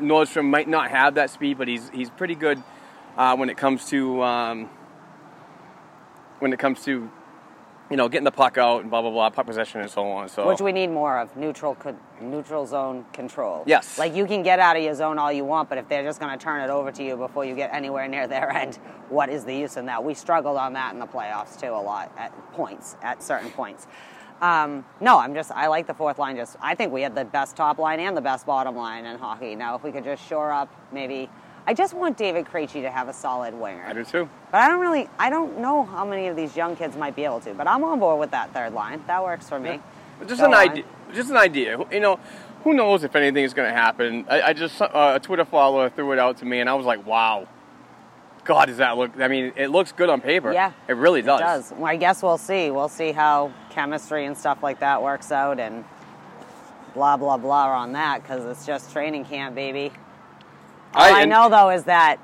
[0.00, 2.62] Nordstrom might not have that speed, but he's he's pretty good
[3.16, 4.70] uh, when it comes to um,
[6.38, 7.10] when it comes to
[7.92, 10.26] you know getting the puck out and blah blah blah, puck possession and so on.
[10.26, 13.64] So Which we need more of neutral co- neutral zone control.
[13.66, 13.98] Yes.
[13.98, 16.18] Like you can get out of your zone all you want, but if they're just
[16.18, 18.76] going to turn it over to you before you get anywhere near their end,
[19.10, 20.02] what is the use in that?
[20.02, 23.86] We struggled on that in the playoffs too a lot at points, at certain points.
[24.40, 26.36] Um, no, I'm just I like the fourth line.
[26.36, 29.18] Just I think we had the best top line and the best bottom line in
[29.18, 29.54] hockey.
[29.54, 31.28] Now if we could just shore up, maybe.
[31.66, 33.84] I just want David Krejci to have a solid winger.
[33.86, 34.28] I do too.
[34.50, 37.24] But I don't really, I don't know how many of these young kids might be
[37.24, 37.54] able to.
[37.54, 39.02] But I'm on board with that third line.
[39.06, 39.80] That works for me.
[40.26, 40.60] Just Go an on.
[40.70, 40.84] idea.
[41.14, 41.78] Just an idea.
[41.90, 42.18] You know,
[42.64, 44.24] who knows if anything is going to happen?
[44.28, 46.86] I, I just uh, a Twitter follower threw it out to me, and I was
[46.86, 47.46] like, "Wow,
[48.44, 49.20] God, does that look?
[49.20, 50.52] I mean, it looks good on paper.
[50.52, 51.40] Yeah, it really does.
[51.40, 51.72] It does.
[51.76, 52.70] Well, I guess we'll see.
[52.70, 55.84] We'll see how chemistry and stuff like that works out, and
[56.94, 59.92] blah blah blah on that because it's just training camp, baby.
[60.94, 62.18] All I, and- know though is that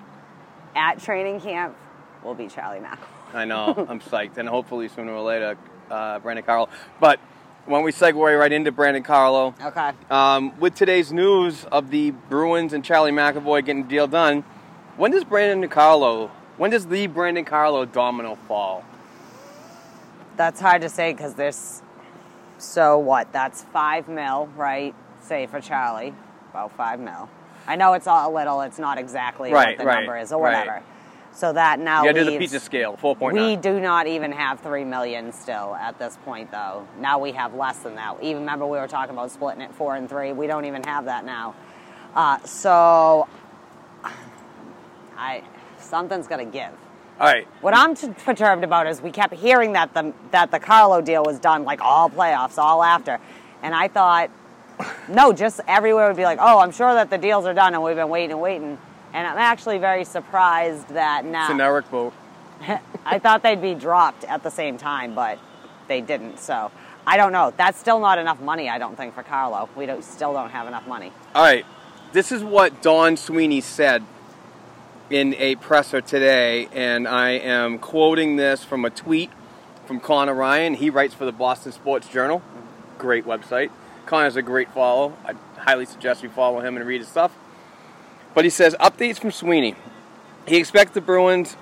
[0.76, 1.76] at training camp,
[2.22, 3.00] will be Charlie Mack.
[3.32, 3.74] I know.
[3.88, 5.56] I'm psyched, and hopefully sooner or later,
[5.90, 6.68] uh, Brandon Carlo.
[7.00, 7.20] But
[7.66, 9.54] when we segue right into Brandon Carlo?
[9.62, 9.92] Okay.
[10.10, 14.44] Um, with today's news of the Bruins and Charlie McAvoy getting the deal done,
[14.96, 16.30] when does Brandon Carlo?
[16.56, 18.84] When does the Brandon Carlo domino fall?
[20.36, 21.82] That's hard to say because there's
[22.58, 23.32] so what?
[23.32, 24.94] That's five mil, right?
[25.20, 26.14] Say for Charlie,
[26.50, 27.28] about five mil.
[27.68, 28.62] I know it's all a little.
[28.62, 30.58] It's not exactly Right, what the right, number is or right.
[30.66, 30.82] whatever.
[31.32, 34.32] So that now You gotta do the pizza scale, four point We do not even
[34.32, 36.88] have three million still at this point, though.
[36.98, 38.16] Now we have less than that.
[38.22, 40.32] Even remember we were talking about splitting it four and three.
[40.32, 41.54] We don't even have that now.
[42.16, 43.28] Uh, so,
[45.16, 45.42] I
[45.78, 46.70] something's gonna give.
[47.20, 47.46] All right.
[47.60, 51.22] What I'm t- perturbed about is we kept hearing that the that the Carlo deal
[51.24, 53.20] was done like all playoffs, all after,
[53.62, 54.30] and I thought,
[55.08, 57.82] no, just everywhere would be like, oh, I'm sure that the deals are done, and
[57.82, 58.78] we've been waiting and waiting.
[59.12, 61.44] And I'm actually very surprised that now.
[61.44, 62.12] It's an Eric boat.
[63.04, 65.38] I thought they'd be dropped at the same time, but
[65.86, 66.38] they didn't.
[66.38, 66.70] So
[67.06, 67.52] I don't know.
[67.56, 69.68] That's still not enough money, I don't think, for Carlo.
[69.76, 71.12] We don't, still don't have enough money.
[71.34, 71.64] All right.
[72.12, 74.02] This is what Don Sweeney said
[75.10, 79.30] in a presser today, and I am quoting this from a tweet
[79.86, 80.74] from Conor Ryan.
[80.74, 82.42] He writes for the Boston Sports Journal.
[82.98, 83.70] Great website.
[84.08, 85.12] Conor's a great follow.
[85.22, 87.36] I highly suggest you follow him and read his stuff.
[88.34, 89.74] But he says updates from Sweeney.
[90.46, 91.58] He expects the Bruins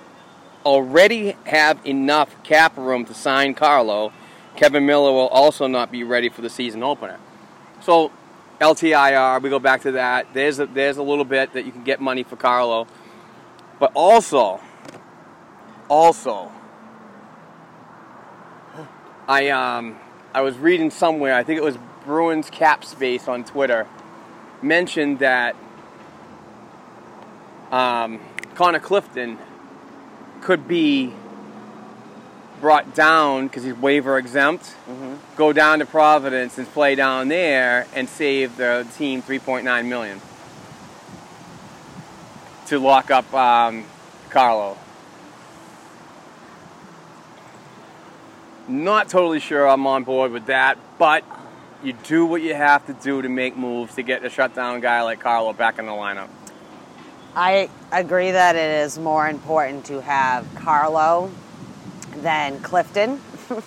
[0.65, 4.13] already have enough cap room to sign Carlo.
[4.55, 7.19] Kevan Miller will also not be ready for the season opener.
[7.81, 8.13] So
[8.61, 10.33] LTIR, we go back to that.
[10.33, 12.87] There's a, there's a little bit that you can get money for Carlo,
[13.81, 14.61] but also,
[15.89, 16.53] also,
[19.29, 19.99] I um
[20.33, 21.35] I was reading somewhere.
[21.35, 21.77] I think it was
[22.07, 23.87] Bruins Cap Space on Twitter
[24.63, 25.57] mentioned that
[27.73, 28.21] um,
[28.55, 29.39] Connor Clifton
[30.41, 31.13] could be
[32.61, 34.77] brought down because he's waiver exempt.
[35.37, 40.21] Go down to Providence and play down there and save the team 3.9 million
[42.67, 43.85] to lock up um,
[44.31, 44.79] Carlo.
[48.69, 51.25] Not totally sure I'm on board with that, but
[51.83, 55.03] you do what you have to do to make moves to get a shutdown guy
[55.03, 56.29] like Carlo back in the lineup.
[57.35, 61.31] I agree that it is more important to have Carlo
[62.17, 63.21] than Clifton.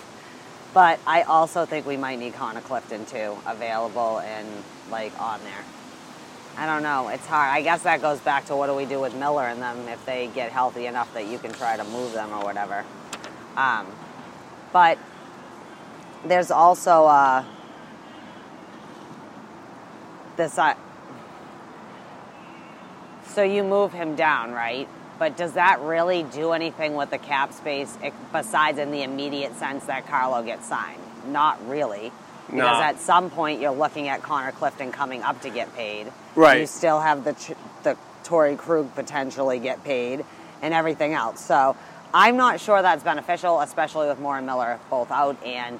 [0.74, 4.48] but I also think we might need Connor Clifton too, available and
[4.90, 5.64] like on there.
[6.58, 7.08] I don't know.
[7.08, 7.50] It's hard.
[7.50, 10.04] I guess that goes back to what do we do with Miller and them if
[10.04, 12.84] they get healthy enough that you can try to move them or whatever.
[13.56, 13.86] Um,
[14.72, 14.98] but
[16.24, 17.44] there's also uh,
[20.40, 20.58] this.
[20.58, 20.74] Uh,
[23.26, 24.88] so you move him down, right?
[25.18, 29.54] But does that really do anything with the cap space eh, besides in the immediate
[29.56, 31.00] sense that Carlo gets signed?
[31.26, 32.10] Not really.
[32.46, 32.82] Because No.
[32.82, 36.10] at some point you're looking at Connor Clifton coming up to get paid.
[36.34, 36.60] Right.
[36.60, 37.34] You still have the
[37.82, 40.24] the Torey Krug potentially get paid
[40.62, 41.40] and everything else.
[41.44, 41.76] So
[42.12, 45.78] I'm not sure that's beneficial, especially with Moore and Miller both out and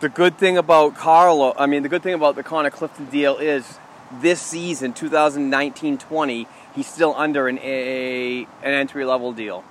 [0.00, 3.36] The good thing about Carlo, I mean, the good thing about the Connor Clifton deal
[3.36, 3.78] is
[4.20, 9.64] this season, 2019-20, he's still under an a an entry level deal,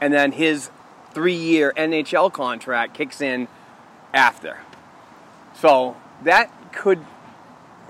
[0.00, 0.70] and then his
[1.12, 3.48] three-year NHL contract kicks in
[4.12, 4.58] after.
[5.54, 7.04] So that could,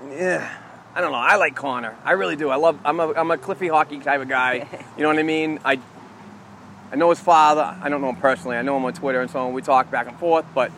[0.09, 0.57] yeah,
[0.93, 1.17] I don't know.
[1.17, 1.97] I like Connor.
[2.03, 2.49] I really do.
[2.49, 2.79] I love.
[2.85, 4.67] I'm a I'm a Cliffy hockey type of guy.
[4.97, 5.59] You know what I mean?
[5.65, 5.79] I
[6.91, 7.75] I know his father.
[7.81, 8.55] I don't know him personally.
[8.55, 9.53] I know him on Twitter and so on.
[9.53, 10.71] We talk back and forth, but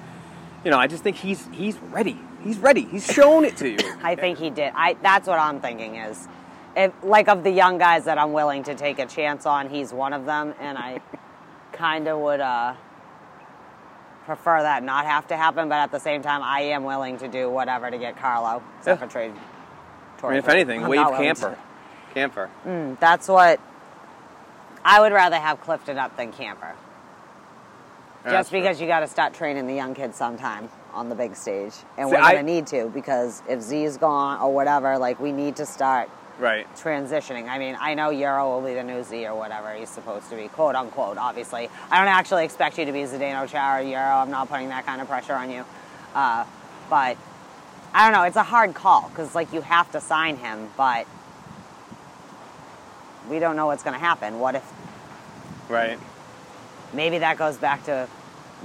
[0.66, 2.18] you know, I just think he's he's ready.
[2.48, 2.84] He's ready.
[2.86, 3.78] He's shown it to you.
[4.04, 4.72] I think he did.
[4.74, 6.28] I that's what I'm thinking is,
[6.78, 9.92] if like of the young guys that I'm willing to take a chance on, he's
[9.92, 11.02] one of them, and I
[11.74, 12.74] kind of would uh,
[14.26, 15.68] prefer that not have to happen.
[15.68, 19.02] But at the same time, I am willing to do whatever to get Carlo, except
[19.02, 19.08] Yeah.
[19.08, 19.34] for trade.
[20.24, 21.58] I mean, if anything, I'm wave willing to- Kampfer.
[22.16, 22.50] Kampfer.
[22.66, 23.60] Mm, that's what
[24.86, 26.72] I would rather have Clifton up than Kampfer.
[28.24, 28.62] That's Just true.
[28.62, 32.10] because you got to start training the young kids sometime on the big stage, and
[32.10, 35.66] See, we're gonna need to because if Z's gone or whatever, like we need to
[35.66, 36.68] start Right.
[36.76, 37.48] transitioning.
[37.48, 40.36] I mean, I know Urho will be the new Z or whatever he's supposed to
[40.36, 41.18] be, quote unquote.
[41.20, 44.24] Obviously, I don't actually expect you to be Zdeno Chara Urho.
[44.24, 45.64] I'm not putting that kind of pressure on you,
[46.16, 46.46] uh,
[46.90, 47.16] but
[47.94, 48.24] I don't know.
[48.24, 51.06] It's a hard call because like you have to sign him, but
[53.30, 54.40] we don't know what's to happen.
[54.40, 54.64] What if
[55.70, 56.00] Right.
[56.94, 58.08] maybe that goes back to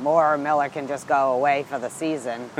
[0.01, 2.51] Moore or Miller can just go away for the season,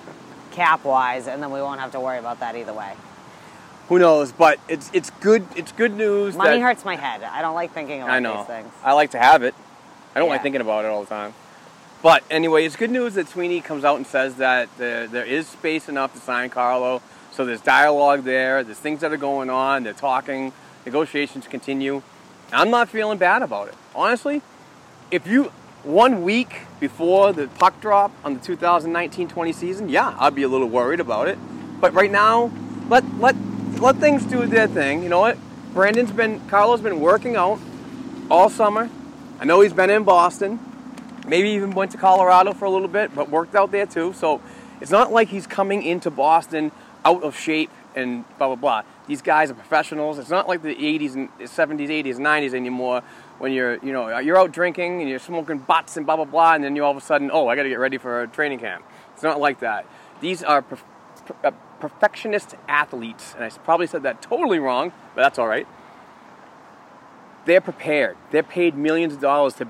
[0.52, 2.94] cap wise, and then we won't have to worry about that either way.
[3.88, 4.32] Who knows?
[4.32, 5.46] But it's it's good.
[5.56, 6.36] It's good news.
[6.36, 7.22] Money that, hurts my head.
[7.22, 8.38] I don't like thinking about I know.
[8.38, 8.72] these things.
[8.82, 9.54] I like to have it.
[10.14, 11.34] I don't like thinking about it all the time.
[12.02, 15.46] But anyway, it's good news that Sweeney comes out and says that there, there is
[15.46, 17.00] space enough to sign Carlo.
[17.30, 18.64] So there's dialogue there.
[18.64, 19.84] There's things that are going on.
[19.84, 20.52] They're talking.
[20.84, 22.02] Negotiations continue.
[22.52, 23.74] I'm not feeling bad about it.
[23.94, 24.42] Honestly,
[25.10, 25.52] if you
[25.84, 30.68] one week before the puck drop on the 2019-20 season, yeah, I'd be a little
[30.68, 31.38] worried about it.
[31.80, 32.50] But right now,
[32.88, 33.34] let let
[33.80, 35.02] let things do their thing.
[35.02, 35.38] You know what?
[35.74, 37.58] Brandon's been Carlo's been working out
[38.30, 38.88] all summer.
[39.40, 40.60] I know he's been in Boston.
[41.26, 44.12] Maybe even went to Colorado for a little bit, but worked out there too.
[44.12, 44.40] So
[44.80, 46.70] it's not like he's coming into Boston
[47.04, 48.82] out of shape and blah blah blah.
[49.08, 50.18] These guys are professionals.
[50.18, 53.02] It's not like the 80s and 70s, 80s, 90s anymore
[53.42, 56.54] when you're you know you're out drinking and you're smoking butts and blah blah blah,
[56.54, 58.28] and then you all of a sudden oh I got to get ready for a
[58.28, 58.84] training camp.
[59.14, 59.84] It's not like that.
[60.20, 60.78] These are per-
[61.42, 65.66] uh, perfectionist athletes, and I probably said that totally wrong, but that's all right
[67.44, 68.16] they're prepared.
[68.30, 69.66] They're paid millions of dollars to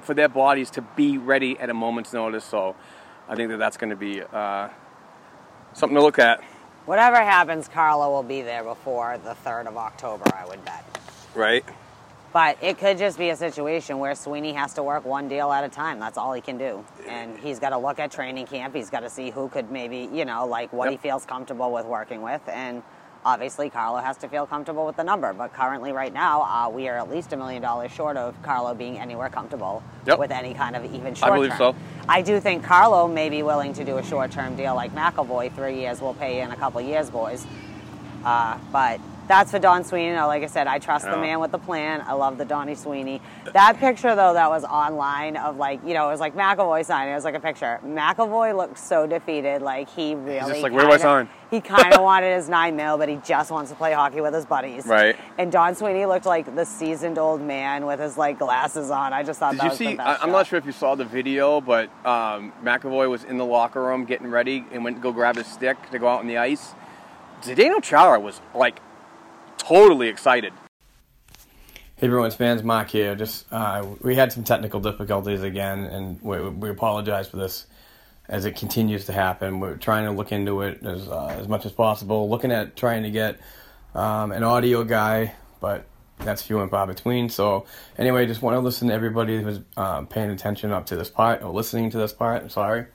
[0.00, 2.44] for their bodies to be ready at a moment's notice.
[2.44, 2.76] So
[3.26, 4.68] I think that that's going to be uh,
[5.72, 6.42] something to look at,
[6.86, 10.84] Whatever happens, Carlo will be there before the 3rd of October, I would bet.
[11.34, 11.64] right?
[12.34, 15.62] But it could just be a situation where Sweeney has to work one deal at
[15.62, 16.00] a time.
[16.00, 16.84] That's all he can do.
[17.08, 18.74] And he's got to look at training camp.
[18.74, 21.86] He's got to see who could maybe, you know, like what he feels comfortable with
[21.86, 22.40] working with.
[22.48, 22.82] And
[23.24, 25.32] obviously, Carlo has to feel comfortable with the number.
[25.32, 28.74] But currently, right now, uh, we are at least a million dollars short of Carlo
[28.74, 30.18] being anywhere comfortable Yep.
[30.18, 31.32] with any kind of even short term.
[31.34, 31.76] I believe so.
[32.08, 35.54] I do think Carlo may be willing to do a short term deal like McAvoy.
[35.54, 37.46] Three years, we'll pay you in a couple years, boys.
[38.24, 40.12] Uh, but that's for Don Sweeney.
[40.12, 42.02] Now, like I said, I trust the man with the plan.
[42.06, 43.20] I love the Donnie Sweeney.
[43.52, 47.12] That picture, though, that was online of like, you know, it was like McAvoy signing.
[47.12, 47.80] It was like a picture.
[47.84, 49.62] McAvoy looked so defeated.
[49.62, 50.40] Like he really.
[50.40, 53.16] just like, "Where do I sign?" He kind of wanted his nine mil, but he
[53.16, 54.86] just wants to play hockey with his buddies.
[54.86, 55.16] Right.
[55.38, 59.12] And Don Sweeney looked like the seasoned old man with his like glasses on.
[59.12, 59.84] I just thought Did that you was see?
[59.96, 60.32] the I, best I'm shot.
[60.32, 64.04] not sure if you saw the video, but um, McAvoy was in the locker room
[64.04, 66.74] getting ready and went to go grab his stick to go out on the ice.
[67.42, 68.80] Zdeno Chara was like
[69.58, 70.52] totally excited.
[71.96, 73.14] Hey everyone, it's Fans Mark here.
[73.14, 77.66] Just uh, we had some technical difficulties again, and we, we apologize for this
[78.28, 79.60] as it continues to happen.
[79.60, 82.28] We're trying to look into it as uh, as much as possible.
[82.28, 83.38] Looking at trying to get
[83.94, 85.86] um, an audio guy, but
[86.18, 87.28] that's few and far between.
[87.28, 91.08] So anyway, just want to listen to everybody who's um, paying attention up to this
[91.08, 92.42] part or listening to this part.
[92.42, 92.86] I'm sorry,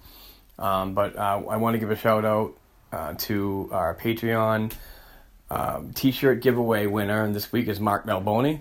[0.57, 2.57] um, but uh, I want to give a shout out
[2.91, 4.73] uh, to our Patreon
[5.51, 8.59] um, T-shirt giveaway winner, and this week is Mark Melboni.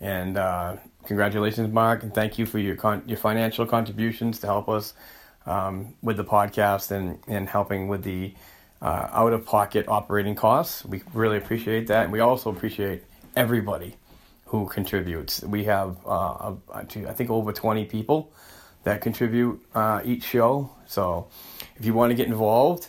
[0.00, 4.68] And uh, congratulations, Mark, and thank you for your con- your financial contributions to help
[4.68, 4.94] us
[5.46, 8.34] um, with the podcast and, and helping with the
[8.80, 10.84] uh, out of pocket operating costs.
[10.84, 13.02] We really appreciate that, and we also appreciate
[13.36, 13.96] everybody
[14.46, 15.42] who contributes.
[15.42, 18.32] We have uh, I think over twenty people
[18.84, 20.70] that contribute uh, each show.
[20.86, 21.26] So
[21.76, 22.88] if you want to get involved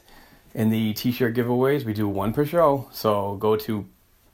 [0.54, 2.89] in the t-shirt giveaways, we do one per show.
[2.91, 3.88] So go to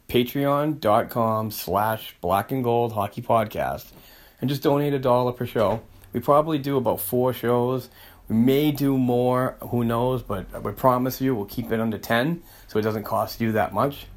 [0.10, 3.92] patreon.com slash black and gold hockey podcast
[4.40, 5.82] and just donate a dollar per show.
[6.14, 7.90] We probably do about four shows.
[8.28, 12.42] We may do more, who knows, but we promise you we'll keep it under 10
[12.68, 14.08] so it doesn't cost you that much.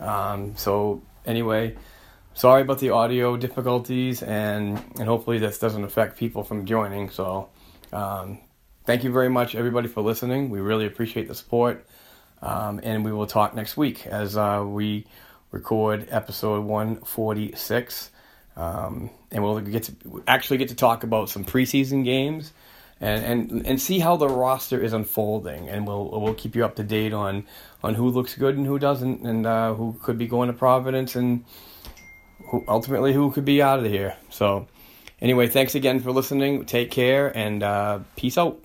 [0.00, 1.76] Um, so anyway,
[2.34, 7.10] sorry about the audio difficulties and, and hopefully this doesn't affect people from joining.
[7.10, 7.48] So
[7.92, 8.38] um,
[8.88, 10.48] thank you very much everybody for listening.
[10.48, 11.84] We really appreciate the support.
[12.40, 15.04] Um, and we will talk next week as uh, we
[15.50, 18.10] record episode 146.
[18.56, 22.54] Um, and we'll get to actually get to talk about some preseason games
[22.98, 25.68] and, and, and see how the roster is unfolding.
[25.68, 27.44] And we'll we'll keep you up to date on,
[27.84, 31.14] on who looks good and who doesn't, and uh, who could be going to Providence,
[31.14, 31.44] and
[32.46, 34.16] who, ultimately who could be out of here.
[34.30, 34.66] So,
[35.20, 36.64] anyway, thanks again for listening.
[36.64, 38.64] Take care and uh, peace out.